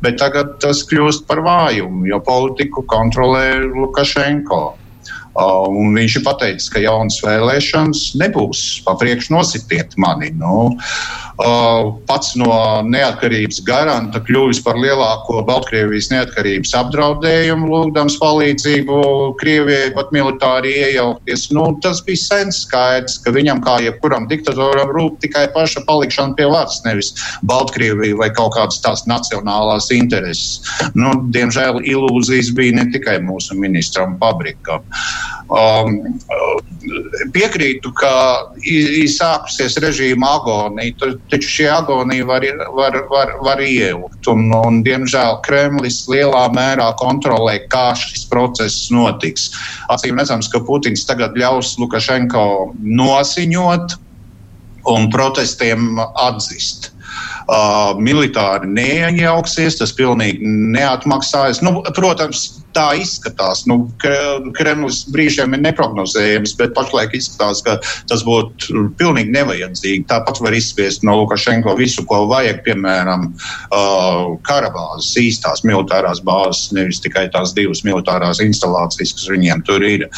bet 0.05 0.21
tagad 0.23 0.59
tas 0.63 0.85
kļūst 0.89 1.27
par 1.31 1.43
vājumu, 1.47 2.07
jo 2.11 2.21
politiku 2.27 2.87
kontrolē 2.89 3.63
Lukašenko. 3.65 4.63
Uh, 5.33 5.65
un 5.65 5.95
viņš 5.97 6.19
ir 6.19 6.25
pateicis, 6.27 6.69
ka 6.69 6.81
jaunas 6.83 7.17
vēlēšanas 7.25 8.03
nebūs. 8.21 8.83
Papriekš 8.85 9.31
nositiet 9.33 9.97
mani. 9.97 10.29
Nu, 10.37 10.75
pats 12.09 12.35
no 12.39 12.53
neatkarības 12.87 13.63
garanta 13.67 14.21
kļuvis 14.23 14.61
par 14.65 14.79
lielāko 14.81 15.43
Baltkrievijas 15.47 16.11
neatkarības 16.13 16.75
apdraudējumu, 16.79 17.69
lūgdams 17.71 18.19
palīdzību 18.23 18.99
Krievijai 19.41 19.91
pat 19.97 20.13
militāri 20.15 20.75
iejaukties. 20.83 21.49
Nu, 21.57 21.67
tas 21.83 22.03
bija 22.07 22.21
sen 22.21 22.55
skaidrs, 22.55 23.19
ka 23.25 23.35
viņam, 23.35 23.63
kā 23.65 23.79
jebkuram 23.87 24.29
diktatoram, 24.31 24.93
rūp 24.95 25.19
tikai 25.25 25.49
paša 25.55 25.85
palikšana 25.89 26.39
pie 26.39 26.49
varas, 26.53 26.81
nevis 26.87 27.13
Baltkrievija 27.49 28.19
vai 28.21 28.31
kaut 28.35 28.55
kādas 28.57 28.83
tās 28.85 29.07
nacionālās 29.11 29.91
intereses. 29.95 30.63
Nu, 30.95 31.15
diemžēl 31.35 31.83
ilūzijas 31.83 32.53
bija 32.57 32.79
ne 32.79 32.89
tikai 32.95 33.19
mūsu 33.25 33.59
ministram 33.59 34.19
Pabrikam. 34.23 34.87
Um, 35.53 35.99
piekrītu, 37.35 37.91
ka 37.99 38.13
ir 38.65 39.09
sākusies 39.11 39.77
režīma 39.83 40.31
agonija, 40.39 41.11
taču 41.31 41.51
šī 41.51 41.67
agonija 41.75 42.27
var, 42.29 42.47
var, 42.73 42.97
var, 43.11 43.35
var 43.45 43.61
ieilgt. 43.61 44.31
Un, 44.33 44.49
un, 44.57 44.81
diemžēl 44.87 45.43
Kremlis 45.45 46.03
lielā 46.11 46.47
mērā 46.57 46.89
kontrolē, 47.01 47.59
kā 47.73 47.91
šis 47.99 48.25
process 48.31 48.89
notiks. 48.95 49.51
Acīm 49.93 50.21
redzams, 50.21 50.49
ka 50.53 50.63
Putins 50.65 51.05
tagad 51.09 51.37
ļaus 51.39 51.75
Lukašenko 51.83 52.47
nosiņot 52.81 53.99
un 54.93 55.13
protestiem 55.13 56.01
atzīt. 56.01 56.91
Uh, 57.43 57.99
militāri 58.01 58.71
neiejauksies, 58.71 59.77
tas 59.81 59.93
pilnīgi 59.99 60.47
neatmaksājas. 60.73 61.61
Nu, 61.61 61.83
protams, 61.93 62.63
tā 62.77 62.89
izskatās. 63.01 63.65
Nu, 63.71 63.87
Kremlis 64.57 65.03
brīžiem 65.13 65.57
ir 65.57 65.63
neparedzējams, 65.67 66.55
bet 66.59 66.75
pašlaik 66.77 67.15
izskatās, 67.17 67.63
ka 67.67 67.79
tas 68.11 68.25
būtu 68.27 68.87
pilnīgi 69.01 69.35
nevajadzīgi. 69.35 70.07
Tāpat 70.11 70.41
var 70.45 70.57
izspiest 70.57 71.07
no 71.07 71.17
Lukašenko 71.21 71.75
visu, 71.79 72.05
ko 72.09 72.25
vajag, 72.31 72.63
piemēram, 72.67 73.29
uh, 73.33 74.35
karavāzes, 74.49 75.13
īstās 75.23 75.65
militārās 75.69 76.23
bāzes, 76.25 76.73
nevis 76.77 77.03
tikai 77.05 77.29
tās 77.35 77.55
divas 77.57 77.85
militārās 77.87 78.43
instalācijas, 78.45 79.15
kas 79.19 79.31
viņiem 79.33 79.65
tur 79.69 79.85
ir. 79.87 80.09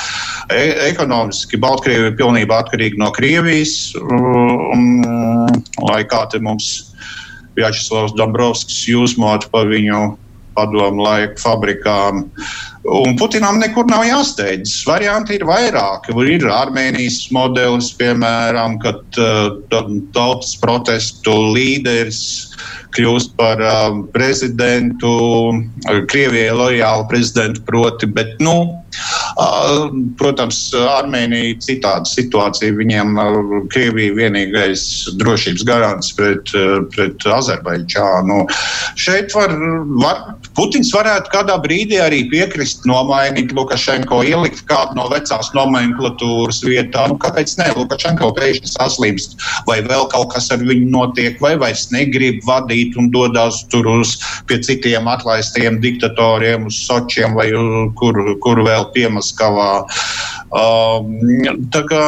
E 0.52 0.64
ekonomiski 0.90 1.60
Baltkrievija 1.60 2.12
ir 2.12 2.18
pilnībā 2.18 2.64
atkarīga 2.64 3.00
no 3.00 3.12
Krievijas, 3.14 3.92
um, 4.00 5.00
lai 5.84 6.02
kā 6.08 6.24
te 6.30 6.42
mums 6.42 6.72
Vjačeslavs 7.54 8.16
Dombrovskis 8.18 8.80
jūsmot 8.90 9.46
par 9.52 9.68
viņu 9.70 10.16
padomu 10.56 11.04
laiku 11.04 11.40
fabrikām. 11.42 12.24
Un 12.84 13.16
Putinam 13.16 13.58
nekur 13.62 13.88
nav 13.88 14.04
jāsteidzas. 14.04 14.84
Varianti 14.88 15.38
ir 15.38 15.46
vairāki. 15.48 16.14
Ir 16.34 16.46
Armēnijas 16.52 17.30
modelis, 17.34 17.90
piemēram, 17.96 18.78
kad 18.82 19.20
uh, 19.20 19.84
tautas 20.16 20.54
protestu 20.60 21.34
līderis 21.56 22.22
kļūst 22.94 23.34
par 23.40 23.62
uh, 23.64 24.00
prezidentu, 24.14 25.14
Krievijai 26.12 26.54
lojālu 26.54 27.08
prezidentu 27.10 27.64
proti, 27.66 28.06
bet, 28.06 28.36
nu, 28.44 28.83
protams, 30.20 30.60
Armēnija 30.74 31.58
citāda 31.64 32.08
situācija. 32.08 32.76
Viņiem 32.78 33.18
Krievija 33.72 34.14
vienīgais 34.18 34.84
drošības 35.20 35.66
garants 35.68 36.12
pret, 36.18 36.52
pret 36.94 37.28
Azerbaidžānu. 37.38 38.44
Šeit 39.00 39.34
var, 39.36 39.54
var, 40.00 40.22
Putins 40.54 40.92
varētu 40.94 41.32
kādā 41.32 41.56
brīdī 41.62 41.98
arī 42.02 42.22
piekrist 42.30 42.84
nomainīt 42.88 43.52
Lukašenko, 43.56 44.22
ielikt 44.26 44.62
kādu 44.70 44.98
no 44.98 45.08
vecās 45.10 45.50
nomenklatūras 45.56 46.62
vietā. 46.66 47.08
Nu, 47.10 47.18
kāpēc 47.20 47.56
ne? 47.58 47.70
Lukašenko 47.74 48.30
pēkšņi 48.36 48.70
saslimst, 48.74 49.38
vai 49.68 49.80
vēl 49.86 50.06
kaut 50.12 50.30
kas 50.34 50.50
ar 50.54 50.62
viņu 50.62 50.90
notiek, 50.92 51.40
vai 51.42 51.54
vairs 51.60 51.88
negrib 51.94 52.42
vadīt 52.46 52.94
un 53.00 53.10
dodas 53.14 53.64
tur 53.72 53.88
uz 53.90 54.16
pie 54.48 54.60
citiem 54.62 55.08
atlaistiem 55.10 55.80
diktatoriem, 55.82 56.68
uz 56.70 56.78
Sočiem 56.84 57.34
vai 57.38 57.48
kur, 57.98 58.18
kur 58.44 58.62
vēl 58.66 58.83
piemaskavā. 58.94 59.70
Um, 60.54 61.14
tā 61.74 61.84
kā 61.88 62.02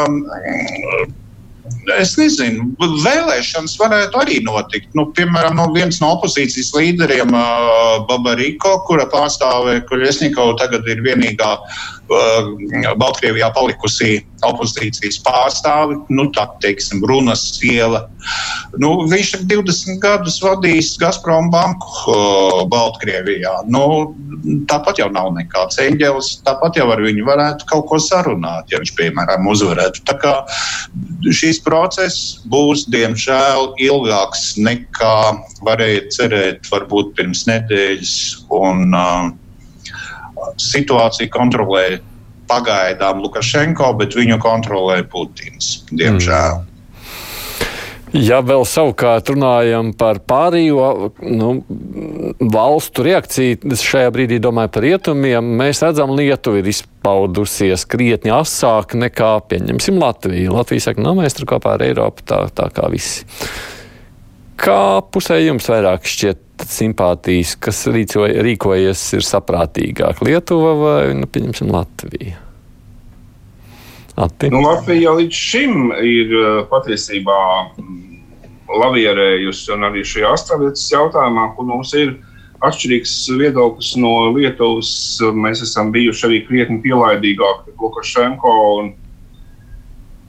es 1.96 2.14
nezinu, 2.18 2.68
vēlēšanas 3.04 3.76
varētu 3.80 4.20
arī 4.20 4.38
notikt. 4.46 4.90
Nu, 4.98 5.08
piemēram, 5.16 5.58
no 5.58 5.68
viens 5.74 6.00
no 6.02 6.12
opozīcijas 6.16 6.72
līderiem, 6.76 7.34
uh, 7.34 8.06
Babariko, 8.08 8.78
kura 8.88 9.06
pārstāvē 9.12 9.80
Kuļesnikovs, 9.88 10.58
tagad 10.62 10.88
ir 10.90 11.02
vienīgā 11.06 11.52
uh, 11.56 11.84
Baltkrievijā 12.06 13.48
palikusī 13.56 14.20
opozīcijas 14.46 15.18
pārstāvi, 15.26 15.96
nu, 16.14 16.28
tā 16.34 16.44
teiksim, 16.62 17.02
runas 17.08 17.42
iela. 17.66 18.04
Nu, 18.78 18.92
viņš 19.10 19.32
ir 19.38 19.44
20 19.50 19.98
gadus 20.02 20.38
vadījis 20.44 20.94
Gazprom 21.00 21.50
banku 21.50 21.90
uh, 22.12 22.62
Baltkrievijā. 22.70 23.54
Nu, 23.72 24.14
tāpat 24.70 25.00
jau 25.02 25.08
nav 25.14 25.32
nekāds 25.36 25.80
eņģelis, 25.82 26.30
tāpat 26.46 26.78
jau 26.78 26.86
ar 26.94 27.02
viņu 27.02 27.26
varētu 27.26 27.68
kaut 27.70 27.88
ko 27.90 28.00
sarunāt, 28.02 28.70
ja 28.70 28.82
viņš, 28.82 28.94
piemēram, 28.98 29.48
uzvarētu. 29.50 30.04
Tā 30.06 30.18
kā 30.22 30.34
šīs 31.26 31.62
process 31.66 32.36
būs, 32.52 32.86
diemžēl, 32.92 33.72
ilgāks 33.82 34.52
nekā 34.60 35.16
varēja 35.66 36.06
cerēt 36.14 36.70
varbūt 36.70 37.16
pirms 37.18 37.46
nedēļas. 37.50 38.14
Un, 38.54 38.94
uh, 38.94 39.34
situāciju 40.60 41.32
kontrolē 41.32 41.86
pagaidām 42.50 43.20
Lukašenko, 43.24 43.92
bet 43.98 44.14
viņu 44.16 44.38
kontrolē 44.42 45.02
Putins, 45.10 45.80
diemžēl. 45.90 46.62
Mm. 46.62 46.72
Ja 48.14 48.38
vēl 48.44 48.62
savukārt 48.68 49.28
runājam 49.32 49.90
par 49.98 50.20
pārējo 50.24 51.10
nu, 51.26 51.50
valstu 52.40 53.04
reakciju, 53.04 53.74
šajā 53.82 54.12
brīdī 54.14 54.38
domāju 54.42 54.70
par 54.76 54.86
rietumiem, 54.86 55.50
mēs 55.58 55.82
redzam, 55.84 56.14
Lietuva 56.16 56.62
ir 56.62 56.70
izpaudusies 56.70 57.84
krietni 57.90 58.32
asāk 58.32 58.94
nekā, 58.96 59.32
pieņemsim, 59.50 59.98
Latviju. 60.00 60.54
Latvija 60.54 60.86
saka, 60.88 61.02
nu, 61.02 61.16
mēs 61.18 61.36
tur 61.36 61.50
kopā 61.50 61.74
ar 61.76 61.84
Eiropu 61.88 62.24
tā, 62.30 62.44
tā 62.54 62.70
kā 62.72 62.88
visi. 62.92 63.26
Kā 64.56 64.80
pusē 65.12 65.38
jums 65.42 65.68
vairāk 65.68 66.06
šķiet 66.08 66.64
simpātijas, 66.64 67.54
kas 67.60 67.84
rīkojas 67.92 69.02
ir 69.18 69.24
saprātīgāk? 69.26 70.22
Lietuva 70.24 70.72
vai, 70.80 71.00
nu, 71.18 71.28
Latvija? 71.72 72.40
Ati. 74.16 74.48
Nu, 74.48 74.62
Latvija 74.64 75.12
līdz 75.12 75.36
šim 75.36 75.90
ir 76.00 76.30
uh, 76.32 76.62
patiesībā 76.70 77.40
mm, 77.76 78.14
lavierējusi, 78.80 79.74
un 79.74 79.84
arī 79.90 80.04
šajā 80.08 80.30
astāvietas 80.38 80.86
jautājumā, 80.88 81.50
kur 81.52 81.68
mums 81.68 81.92
ir 82.00 82.14
atšķirīgs 82.64 83.12
viedoklis 83.36 83.92
no 84.00 84.30
Lietuvas, 84.32 84.90
mēs 85.36 85.60
esam 85.66 85.92
bijuši 85.92 86.24
arī 86.30 86.40
krietni 86.46 86.80
pielaidīgāki 86.86 87.76
Lukašenko 87.76 88.54
un 88.78 88.94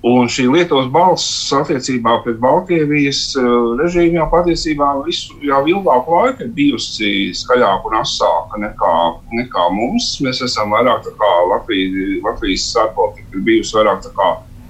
Un 0.05 0.27
šī 0.29 0.43
Lietuvas 0.53 0.91
balss 0.93 1.53
attiecībā 1.57 2.19
pret 2.21 2.37
Baltkrievijas 2.41 3.21
eh, 3.39 3.45
režīmu 3.79 4.19
jau 4.19 4.27
patiesībā 4.29 4.91
visu, 5.07 5.39
jau 5.41 5.63
ilgāku 5.65 6.13
laiku 6.13 6.45
ir 6.45 6.51
bijusi 6.53 7.31
skaļāka 7.33 7.89
un 7.89 7.97
asāka 7.97 8.61
nekā, 8.61 8.93
nekā 9.39 9.65
mums. 9.73 10.11
Mēs 10.21 10.43
esam 10.45 10.75
vairāk 10.75 11.09
kā 11.17 11.31
Latvijas, 11.49 12.21
Latvijas 12.27 12.67
sārpolitika 12.75 13.39
ir 13.39 13.45
bijusi 13.49 13.79
vairāk 13.79 14.05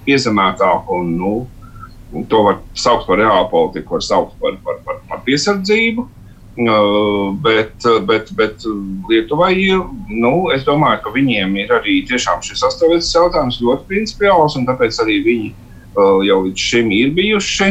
piezemētāka 0.07 0.95
un 0.95 1.11
nu, 1.19 1.33
to 2.31 2.43
var 2.47 2.61
saukt 2.79 3.09
par 3.09 3.19
reālu 3.19 3.49
politiku, 3.51 3.97
var 3.97 4.07
saukt 4.07 4.39
par, 4.39 4.55
par, 4.63 4.79
par, 4.87 5.01
par 5.09 5.25
piesardzību. 5.27 6.07
Bet, 6.57 7.85
bet, 8.09 8.31
bet 8.33 8.63
Lietuvai 9.09 9.51
ir, 9.61 9.83
nu, 10.09 10.49
es 10.55 10.63
domāju, 10.65 11.03
ka 11.03 11.11
viņiem 11.13 11.53
ir 11.61 11.73
arī 11.75 11.99
tiešām 12.09 12.41
šis 12.41 12.63
sastāvdaļas 12.63 13.11
jautājums 13.13 13.59
ļoti 13.61 13.85
principiāls, 13.91 14.55
un 14.57 14.65
tāpēc 14.65 14.97
arī 15.03 15.19
viņi 15.27 15.51
jau 16.25 16.39
līdz 16.47 16.63
šim 16.71 16.89
ir 16.97 17.13
bijuši 17.17 17.69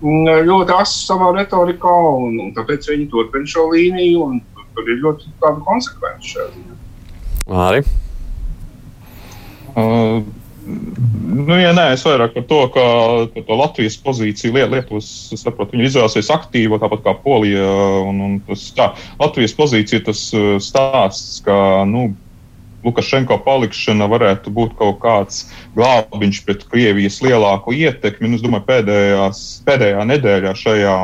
ļoti 0.00 0.76
asi 0.78 1.02
savā 1.04 1.32
retorikā, 1.36 1.96
un, 2.22 2.38
un 2.46 2.54
tāpēc 2.56 2.86
viņi 2.88 3.08
turpina 3.10 3.50
šo 3.50 3.66
līniju, 3.74 4.22
un 4.24 4.38
tur 4.74 4.88
ir 4.88 5.02
ļoti 5.02 5.34
tāda 5.42 5.60
konsekvence 5.66 6.30
šajā 6.30 6.46
ziņā. 6.54 6.78
Arī. 7.66 7.82
Uh, 9.70 10.22
Nu, 11.30 11.54
ja 11.56 11.70
nē, 11.74 11.92
es 11.94 12.02
vairāk 12.04 12.34
par 12.34 12.44
to, 12.50 12.60
ka, 12.74 12.84
ka 13.34 13.42
to 13.46 13.58
Latvijas 13.58 13.96
pozīciju 14.02 14.54
Lietuvas, 14.56 15.08
es 15.34 15.44
saprotu, 15.44 15.76
viņi 15.76 15.88
izvēlēsies 15.90 16.30
aktīvo, 16.34 16.78
tāpat 16.82 17.04
kā 17.06 17.14
Polija. 17.24 17.68
Un, 18.06 18.18
un 18.26 18.34
tas, 18.48 18.66
tā, 18.76 18.90
Latvijas 19.20 19.54
pozīcija 19.58 20.04
tas 20.08 20.24
uh, 20.36 20.56
stāsts, 20.62 21.38
ka, 21.46 21.56
nu, 21.88 22.10
Lukašenko 22.84 23.36
palikšana 23.44 24.06
varētu 24.08 24.52
būt 24.56 24.72
kaut 24.78 25.02
kāds 25.02 25.42
glābiņš 25.76 26.38
pret 26.46 26.64
Krievijas 26.70 27.20
lielāko 27.24 27.74
ietekmi. 27.76 28.30
Nu, 28.30 28.38
es 28.40 28.44
domāju, 28.44 28.66
pēdējās, 28.70 29.42
pēdējā 29.66 30.06
nedēļā 30.14 30.54
šajā 30.56 30.96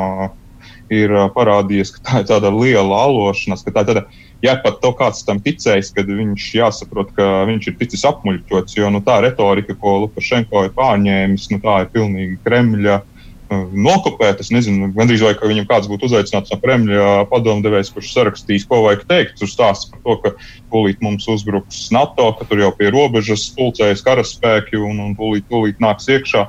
ir 0.97 1.13
uh, 1.13 1.27
parādījies, 1.35 1.93
ka 1.95 2.03
tā 2.03 2.23
ir 2.23 2.31
tāda 2.31 2.51
liela 2.55 3.03
alošanās, 3.05 3.63
ka 3.65 3.75
tā 3.75 3.85
ir 3.85 3.91
tāda 3.91 4.07
ja 4.45 4.55
pat 4.63 4.79
to 4.83 4.93
kāds 4.97 5.23
tam 5.27 5.41
ticējis, 5.43 5.93
tad 5.97 6.09
viņš 6.11 6.47
jāsaprot, 6.59 7.13
ka 7.17 7.45
viņš 7.49 7.69
ir 7.71 7.77
ticis 7.81 8.05
apmuļķots. 8.09 8.77
Jo 8.79 8.91
nu, 8.93 9.03
tā 9.05 9.19
retorika, 9.25 9.77
ko 9.77 9.99
Lukašenko 10.05 10.67
ir 10.67 10.73
pārņēmis, 10.77 11.51
nu, 11.53 11.61
tā 11.63 11.83
ir 11.85 11.93
pilnīgi 11.93 12.41
Kremļa. 12.45 13.01
Uh, 13.01 13.13
nokopēt, 13.47 14.41
es 14.43 14.49
nezinu, 14.51 14.89
gandrīz 14.95 15.21
vai 15.23 15.33
viņam 15.39 15.67
kāds 15.69 15.87
būtu 15.87 16.09
uzaicināts 16.09 16.51
no 16.51 16.59
Kremļa 16.59 17.27
padomdevējs, 17.31 17.91
kurš 17.95 18.11
sarakstīs, 18.15 18.65
ko 18.67 18.81
vajag 18.85 19.05
teikt. 19.07 19.37
Tur 19.39 19.51
stāsta 19.51 19.93
par 19.93 20.01
to, 20.03 20.15
ka 20.23 20.31
tūlīt 20.73 21.03
mums 21.05 21.27
uzbruks 21.31 21.87
NATO, 21.95 22.33
ka 22.35 22.47
tur 22.49 22.65
jau 22.65 22.73
pie 22.75 22.91
robežas 22.93 23.47
pulcējas 23.55 24.03
karaspēki 24.05 24.79
un, 24.81 24.99
un 25.05 25.15
tūlīt, 25.19 25.47
tūlīt 25.51 25.79
nāks 25.83 26.09
iekšā. 26.11 26.47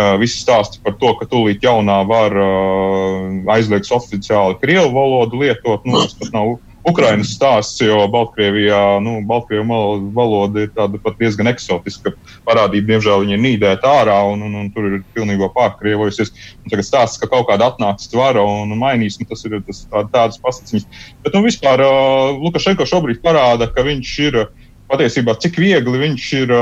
Uh, 0.00 0.16
visi 0.18 0.40
stāsta 0.40 0.80
par 0.82 0.96
to, 0.98 1.12
ka 1.20 1.28
tūlīt 1.30 1.62
jaunā 1.62 2.00
var 2.08 2.34
uh, 2.34 3.30
aizliegs 3.54 3.92
oficiāli 3.94 4.58
krievu 4.62 4.90
valodu 4.96 5.42
lietot. 5.44 5.86
Nu, 5.86 6.02
tas 6.02 6.32
nav 6.34 6.56
Ukrainas 6.88 7.34
stāsts, 7.36 7.82
jo 7.84 7.98
Baltkrievijā, 8.08 9.00
nu, 9.04 9.18
Baltkrievu 9.28 10.10
valoda 10.16 10.62
ir 10.64 10.70
tāda 10.72 11.00
pat 11.02 11.18
diezgan 11.20 11.50
eksotiska 11.50 12.14
parādība. 12.46 12.94
Diemžēl 12.94 13.26
viņa 13.26 13.36
ir 13.36 13.42
nīdēta 13.44 13.90
ārā 14.00 14.16
un, 14.30 14.46
un, 14.46 14.54
un 14.62 14.70
tur 14.72 14.88
ir 14.88 14.96
pilnībā 15.16 15.50
pārkrievojusies. 15.56 16.32
Un 16.64 16.72
tagad 16.72 16.88
stāsts, 16.88 17.20
ka 17.20 17.28
kaut 17.28 17.50
kāda 17.50 17.68
atnāks 17.68 18.08
tvara 18.12 18.44
un 18.46 18.72
mainīs, 18.80 19.20
nu, 19.20 19.28
tas 19.28 19.44
ir 19.44 19.58
tas, 19.66 19.84
tā, 19.92 20.06
tādas 20.14 20.40
pasaciņas. 20.40 20.88
Bet, 21.20 21.36
nu, 21.36 21.44
vispār 21.44 21.84
uh, 21.84 22.40
Lukašenko 22.40 22.88
šobrīd 22.88 23.20
parāda, 23.24 23.68
ka 23.68 23.84
viņš 23.84 24.16
ir 24.30 24.40
uh, 24.46 24.50
patiesībā 24.90 25.36
cik 25.40 25.58
viegli 25.60 26.02
viņš 26.02 26.26
ir, 26.40 26.52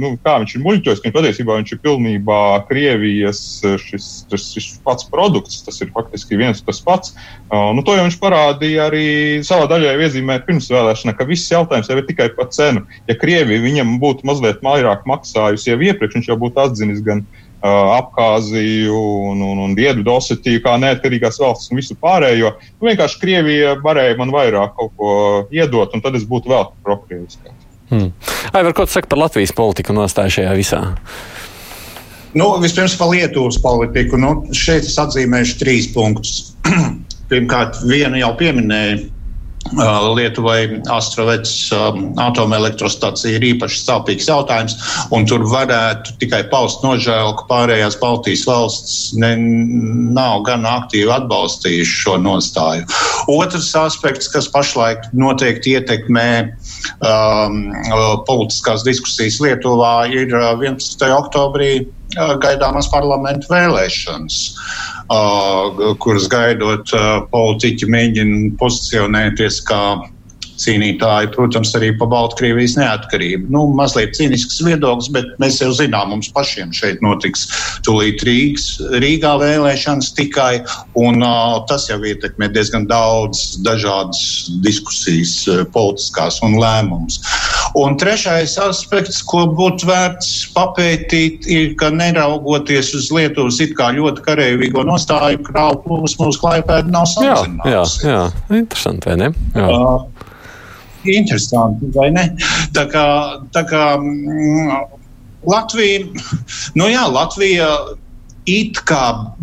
nu, 0.00 0.12
kā 0.24 0.36
viņš 0.42 0.56
ir 0.56 0.64
muļķojis, 0.64 1.02
ka 1.04 1.12
patiesībā 1.14 1.58
viņš 1.60 1.74
ir 1.74 1.80
pilnībā 1.84 2.40
Krievijas 2.70 3.40
šis, 3.82 4.08
šis, 4.30 4.48
šis 4.56 4.68
pats 4.86 5.08
produkts. 5.12 5.62
Tas 5.66 5.80
ir 5.84 5.92
faktiski 5.94 6.40
viens 6.40 6.62
tas 6.64 6.80
pats. 6.84 7.14
Nu, 7.50 7.84
to 7.86 7.96
jau 7.96 8.06
viņš 8.06 8.18
parādīja 8.22 8.88
arī 8.90 9.06
savā 9.46 9.68
daļā 9.70 9.96
iezīmēt 10.06 10.46
pirmsvēlēšanā, 10.48 11.16
ka 11.16 11.28
viss 11.28 11.52
jautājums 11.52 11.90
jau 11.90 11.98
ir 12.00 12.06
tikai 12.08 12.30
par 12.36 12.50
cenu. 12.54 12.86
Ja 13.10 13.18
Krievija 13.18 13.64
viņam 13.64 13.98
būtu 14.02 14.28
mazliet 14.28 14.64
vairāk 14.64 15.04
maksājusi 15.08 15.72
jau 15.72 15.82
iepriekš, 15.90 16.20
viņš 16.20 16.32
jau 16.32 16.40
būtu 16.40 16.64
atzinis 16.66 17.04
gan 17.06 17.26
Abhāziju 17.66 18.96
un, 19.30 19.40
un, 19.42 19.60
un 19.64 19.74
Dienvidosetiju 19.74 20.62
kā 20.64 20.76
neatkarīgās 20.80 21.40
valstis 21.42 21.72
un 21.72 21.80
visu 21.80 21.96
pārējo. 21.98 22.52
Nu, 22.76 22.88
vienkārši 22.90 23.20
Krievija 23.22 23.76
varēja 23.82 24.18
man 24.20 24.34
vairāk 24.34 24.76
kaut 24.76 24.92
ko 25.00 25.12
iedot, 25.54 25.94
un 25.96 26.04
tad 26.04 26.18
es 26.18 26.28
būtu 26.28 26.52
vēl 26.52 26.68
prokrieviskāks. 26.86 27.65
Hmm. 27.90 28.12
Aivar, 28.52 28.74
ko 28.74 28.86
tu 28.86 28.96
saki 28.96 29.10
par 29.10 29.20
Latvijas 29.26 29.54
politiku 29.56 29.94
nostāju 29.96 30.38
šajā 30.38 30.54
visā? 30.58 30.82
Nu, 32.36 32.50
vispirms 32.60 32.96
par 32.98 33.12
Lietuvas 33.14 33.58
politiku. 33.62 34.18
Nu, 34.20 34.32
šeit 34.52 34.84
es 34.84 34.96
atzīmēšu 35.00 35.60
trīs 35.62 35.90
punktus. 35.94 36.52
Pirmkārt, 37.30 37.78
vienu 37.88 38.20
jau 38.20 38.32
pieminēju 38.38 39.06
Lietuvai 40.16 40.80
Astravets 40.90 41.70
um, 41.74 42.12
atomelektrostacija 42.20 43.36
ir 43.36 43.46
īpaši 43.54 43.80
sāpīgs 43.82 44.28
jautājums, 44.30 44.76
un 45.14 45.26
tur 45.28 45.44
varētu 45.50 46.16
tikai 46.20 46.44
paust 46.52 46.84
nožēlu, 46.86 47.34
ka 47.38 47.46
pārējās 47.50 47.98
Baltijas 48.00 48.46
valsts 48.48 48.96
ne, 49.18 49.34
nav 50.16 50.44
gan 50.48 50.66
aktīvi 50.68 51.10
atbalstījuši 51.16 51.98
šo 52.04 52.16
nostāju. 52.22 52.86
Otrs 53.32 53.72
aspekts, 53.78 54.30
kas 54.32 54.48
pašlaik 54.52 55.08
noteikti 55.16 55.76
ietekmē 55.76 56.28
um, 56.46 57.62
politiskās 58.28 58.86
diskusijas 58.86 59.40
Lietuvā, 59.42 60.06
ir 60.12 60.30
11. 60.30 61.02
Uh, 61.02 61.16
oktobrī 61.16 61.72
uh, 61.82 62.36
gaidāmas 62.42 62.90
parlamentu 62.92 63.50
vēlēšanas. 63.52 64.42
Uh, 64.46 64.95
kuras 66.02 66.26
gaidot 66.32 66.90
politiķi 67.30 67.88
mēģina 67.92 68.42
pozicionēties 68.60 69.62
kā 69.68 69.82
cīnītāji, 70.60 71.30
protams, 71.34 71.72
arī 71.76 71.92
par 71.98 72.10
Baltkrievijas 72.12 72.76
neatkarību. 72.78 73.48
Nu, 73.52 73.64
mazliet 73.76 74.16
cīnisks 74.16 74.58
viedoklis, 74.64 75.10
bet 75.12 75.28
mēs 75.42 75.60
jau 75.62 75.70
zinām, 75.76 76.14
mums 76.14 76.30
pašiem 76.34 76.72
šeit 76.76 77.02
notiks 77.04 77.46
tūlīt 77.86 78.24
Rīgas, 78.26 78.68
Rīgā 79.02 79.36
vēlēšanas 79.42 80.12
tikai, 80.16 80.62
un 80.98 81.22
uh, 81.24 81.58
tas 81.70 81.88
jau 81.90 82.00
ietekmē 82.00 82.50
diezgan 82.54 82.88
daudz 82.90 83.60
dažādas 83.66 84.22
diskusijas, 84.64 85.38
uh, 85.52 85.64
politiskās 85.76 86.40
un 86.46 86.58
lēmumus. 86.60 87.20
Un 87.76 87.96
trešais 88.00 88.54
aspekts, 88.62 89.18
ko 89.28 89.42
būtu 89.52 89.88
vērts 89.90 90.30
papētīt, 90.54 91.44
ir, 91.52 91.74
ka 91.76 91.90
neraugoties 91.92 92.94
uz 92.96 93.10
Lietuvas 93.12 93.58
it 93.60 93.74
kā 93.76 93.90
ļoti 93.96 94.24
karavīgo 94.24 94.84
nostāju, 94.88 95.42
krāvu 95.44 95.82
plūsmu 95.84 96.30
mūsu 96.30 96.40
klājpēdi 96.40 96.94
nav 96.94 97.04
samazināts. 97.12 97.98
Jā, 98.00 98.14
jā, 98.14 98.14
jā, 98.14 98.62
interesanti, 98.62 99.10
vai 99.10 99.18
ne? 99.20 99.28
Jā. 99.58 99.66
Uh, 99.68 100.32
interesanti, 101.04 101.90
vai 101.94 102.08
ne? 102.14 102.24
Tā 102.76 102.86
kā, 102.92 103.06
tā 103.52 103.66
kā 103.68 103.84
mm, 104.00 104.80
Latvija, 105.46 106.06
nu 106.80 106.88
jā, 106.90 107.04
Latvija 107.12 107.70
it 108.46 108.80
kā 108.86 109.02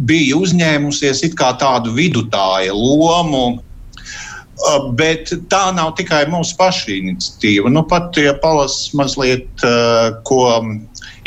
bija 0.10 0.40
uzņēmusies 0.40 1.24
it 1.28 1.38
kā 1.40 1.54
tādu 1.60 1.94
vidutāja 1.96 2.74
lomu. 2.74 3.62
Bet 4.98 5.32
tā 5.50 5.62
nav 5.76 5.96
tikai 5.98 6.24
mūsu 6.30 6.56
paša 6.60 6.92
iniciatīva. 6.94 7.72
Nu, 7.74 7.82
pat 7.90 8.16
ja 8.22 8.36
palasa 8.40 8.94
mazliet, 9.00 9.50
ko 10.28 10.44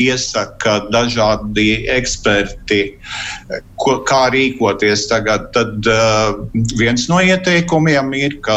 iesaka 0.01 0.79
dažādi 0.95 1.83
eksperti, 1.97 2.81
ko, 3.83 3.99
kā 4.09 4.27
rīkoties 4.33 5.09
tagad, 5.11 5.51
tad 5.57 5.91
viens 6.79 7.09
no 7.11 7.19
ieteikumiem 7.25 8.15
ir, 8.17 8.39
ka 8.47 8.57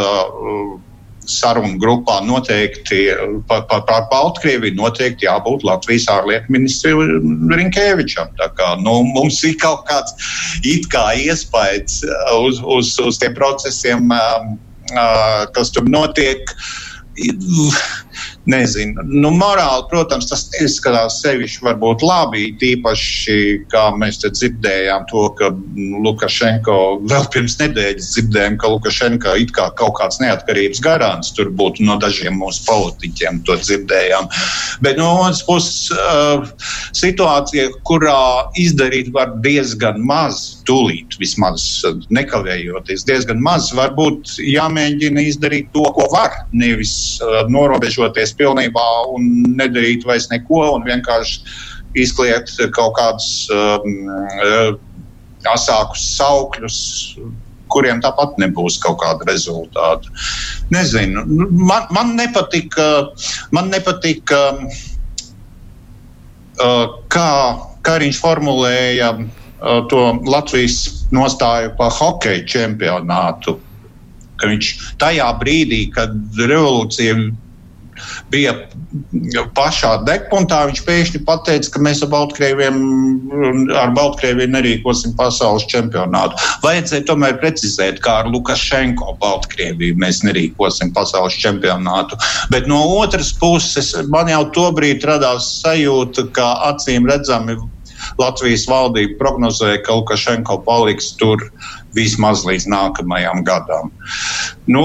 sarunu 1.29 1.77
grupā 1.81 2.19
noteikti 2.25 3.05
par, 3.49 3.65
par, 3.69 3.83
par 3.87 4.07
Baltkrieviju 4.11 4.77
noteikti 4.77 5.27
jābūt 5.27 5.65
Latvijas 5.67 6.07
ārlietu 6.11 6.55
ministram 6.55 7.51
Rinkēvičam. 7.53 8.33
Tā 8.39 8.49
kā 8.57 8.73
nu, 8.83 8.99
mums 9.13 9.41
ir 9.47 9.57
kaut 9.61 9.85
kāds 9.89 10.15
it 10.63 10.89
kā 10.93 11.09
iespējas 11.19 12.01
uz, 12.39 12.61
uz, 12.63 12.93
uz 13.05 13.21
tiem 13.21 13.35
procesiem, 13.37 14.13
kas 15.55 15.73
tur 15.75 15.89
notiek 15.89 16.55
nezinu. 18.49 19.03
Nu, 19.05 19.31
morāli, 19.35 19.85
protams, 19.91 20.29
tas 20.29 20.47
izskatās 20.61 21.19
sevišķi 21.23 21.65
varbūt 21.67 22.03
labi, 22.05 22.49
tīpaši, 22.61 23.37
kā 23.71 23.89
mēs 23.99 24.21
te 24.23 24.31
dzirdējām 24.33 25.05
to, 25.11 25.25
ka 25.39 25.51
Lukašenko 26.05 26.77
vēl 27.09 27.27
pirms 27.33 27.59
nedēļas 27.61 28.11
dzirdējām, 28.15 28.57
ka 28.61 28.71
Lukašenko 28.73 29.35
it 29.43 29.53
kā 29.55 29.69
kaut 29.79 29.95
kāds 29.99 30.21
neatkarības 30.23 30.81
garants 30.85 31.33
tur 31.37 31.51
būtu 31.53 31.85
no 31.87 31.99
dažiem 32.01 32.39
mūsu 32.41 32.65
politiķiem, 32.67 33.43
to 33.47 33.57
dzirdējām. 33.61 34.29
Bet 34.85 34.99
no 34.99 35.11
otras 35.19 35.43
puses 35.45 35.89
uh, 35.93 36.45
situācija, 36.97 37.69
kurā 37.87 38.49
izdarīt 38.59 39.11
var 39.15 39.35
diezgan 39.43 40.01
maz, 40.05 40.61
tūlīt 40.67 41.17
vismaz 41.21 41.65
nekavējoties, 42.13 43.05
diezgan 43.07 43.41
maz, 43.43 43.69
varbūt 43.77 44.39
jāmēģina 44.43 45.25
izdarīt 45.29 45.71
to, 45.75 45.85
ko 45.95 46.09
var, 46.13 46.43
nevis 46.55 46.93
uh, 47.23 47.43
norobežoties 47.51 48.35
pilnībā 48.39 48.87
un 49.13 49.27
nedarīt 49.59 50.07
vairs 50.07 50.29
neko 50.31 50.63
un 50.77 50.87
vienkārši 50.87 51.43
izkliegt 51.97 52.53
kaut 52.75 52.95
kādus 52.97 53.49
um, 53.53 54.79
asākus 55.49 56.03
saukļus, 56.17 56.79
kuriem 57.69 58.01
tāpat 58.03 58.37
nebūs 58.41 58.79
kaut 58.81 58.99
kāda 59.03 59.25
rezultāta. 59.29 60.09
Nezinu, 60.73 61.23
nu, 61.29 61.47
man, 61.69 61.87
man 61.93 62.15
nepatika, 62.17 63.09
man 63.55 63.69
nepatika 63.73 64.39
uh, 66.59 66.85
kā 67.13 67.31
Kariņš 67.87 68.17
formulēja 68.19 69.13
uh, 69.15 69.25
to 69.89 70.01
Latvijas 70.27 71.05
nostāju 71.15 71.73
par 71.77 71.93
hokeja 71.95 72.45
čempionātu. 72.49 73.59
Viņš 74.39 74.95
tajā 75.01 75.27
brīdī, 75.39 75.85
kad 75.93 76.11
revolūcija 76.39 77.15
bija 78.33 78.55
pašā 79.57 79.93
degpuntā. 80.07 80.61
Viņš 80.69 80.83
pēkšņi 80.87 81.23
pateica, 81.27 81.71
ka 81.73 81.83
mēs 81.85 82.03
ar 82.05 82.11
Baltkrieviem, 82.13 82.77
ar 83.79 83.93
Baltkrieviem 83.97 84.53
nerīkosim 84.55 85.15
pasaules 85.19 85.67
čempionātu. 85.71 86.39
Vajadzēja 86.65 87.07
tomēr 87.09 87.39
precizēt, 87.41 88.01
kā 88.05 88.19
ar 88.23 88.31
Lukašenko 88.33 89.17
Baltkrieviju 89.21 89.97
mēs 90.01 90.23
nerīkosim 90.27 90.93
pasaules 90.95 91.37
čempionātu. 91.39 92.19
Bet 92.53 92.69
no 92.71 92.81
otras 92.99 93.33
puses, 93.39 93.93
man 94.11 94.31
jau 94.31 94.45
tobrīd 94.55 95.05
radās 95.07 95.59
sajūta, 95.63 96.29
ka 96.35 96.53
acīm 96.71 97.09
redzami 97.09 97.57
Latvijas 98.19 98.65
valdība 98.69 99.17
prognozēja, 99.19 99.83
ka 99.85 99.97
Lukašenko 99.99 100.61
paliks 100.67 101.13
tur 101.19 101.43
vismaz 101.95 102.43
līdz 102.47 102.67
nākamajam 102.71 103.43
gadam. 103.47 103.91
Nu, 104.69 104.83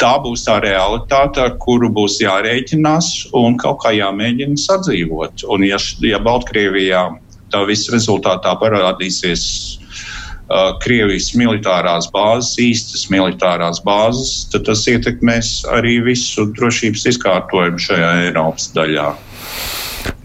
tā 0.00 0.14
būs 0.22 0.46
tā 0.46 0.58
realitāte, 0.64 1.42
ar 1.44 1.56
kuru 1.62 1.90
būs 1.92 2.18
jārēķinās 2.22 3.12
un 3.38 3.58
kaut 3.60 3.82
kā 3.84 3.94
jāmēģina 3.96 4.58
sadzīvot. 4.60 5.46
Un, 5.52 5.66
ja, 5.68 5.78
ja 6.06 6.20
Baltkrievijā 6.22 7.04
tā 7.52 7.62
viss 7.68 7.90
rezultātā 7.92 8.54
parādīsies 8.60 9.44
uh, 9.76 10.72
Krievijas 10.82 11.32
militārās 11.38 12.08
bāzes, 12.12 12.56
īstas 12.62 13.06
militārās 13.12 13.82
bāzes, 13.84 14.48
tad 14.52 14.66
tas 14.70 14.86
ietekmēs 14.90 15.60
arī 15.76 15.98
visu 16.08 16.48
drošības 16.56 17.06
izkārtojumu 17.14 17.86
šajā 17.86 18.12
Eiropas 18.26 18.72
daļā 18.76 19.12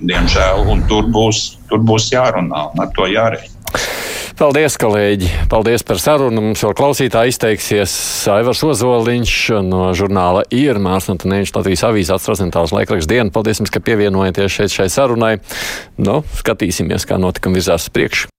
diemžēl. 0.02 0.66
Tur 0.90 1.10
būs, 1.14 1.58
tur 1.70 1.84
būs 1.86 2.12
jārunā 2.14 2.68
un 2.74 2.86
ar 2.86 2.94
to 2.96 3.08
jārēķina. 3.12 3.56
Paldies, 4.38 4.76
kolēģi! 4.78 5.32
Paldies 5.50 5.82
par 5.82 5.98
sarunu. 5.98 6.44
Mums 6.46 6.62
vēl 6.62 6.76
klausītāji 6.78 7.34
izteiksies 7.34 7.96
Aivars 8.30 8.62
Ozoliņš 8.68 9.34
no 9.66 9.88
žurnāla 9.98 10.44
Ir 10.54 10.78
Mārsnota 10.78 11.26
Nēņš 11.32 11.56
Latvijas 11.56 11.88
avīzes 11.90 12.14
atstrozentāls 12.20 12.76
laikraksts 12.78 13.10
dienu. 13.10 13.34
Paldies 13.34 13.64
jums, 13.64 13.74
ka 13.74 13.82
pievienojaties 13.82 14.60
šeit 14.60 14.78
šai 14.78 14.92
sarunai. 14.94 15.40
Nu, 15.98 16.22
skatīsimies, 16.38 17.10
kā 17.10 17.18
notikumi 17.18 17.58
virzās 17.58 17.90
priekšu. 17.90 18.30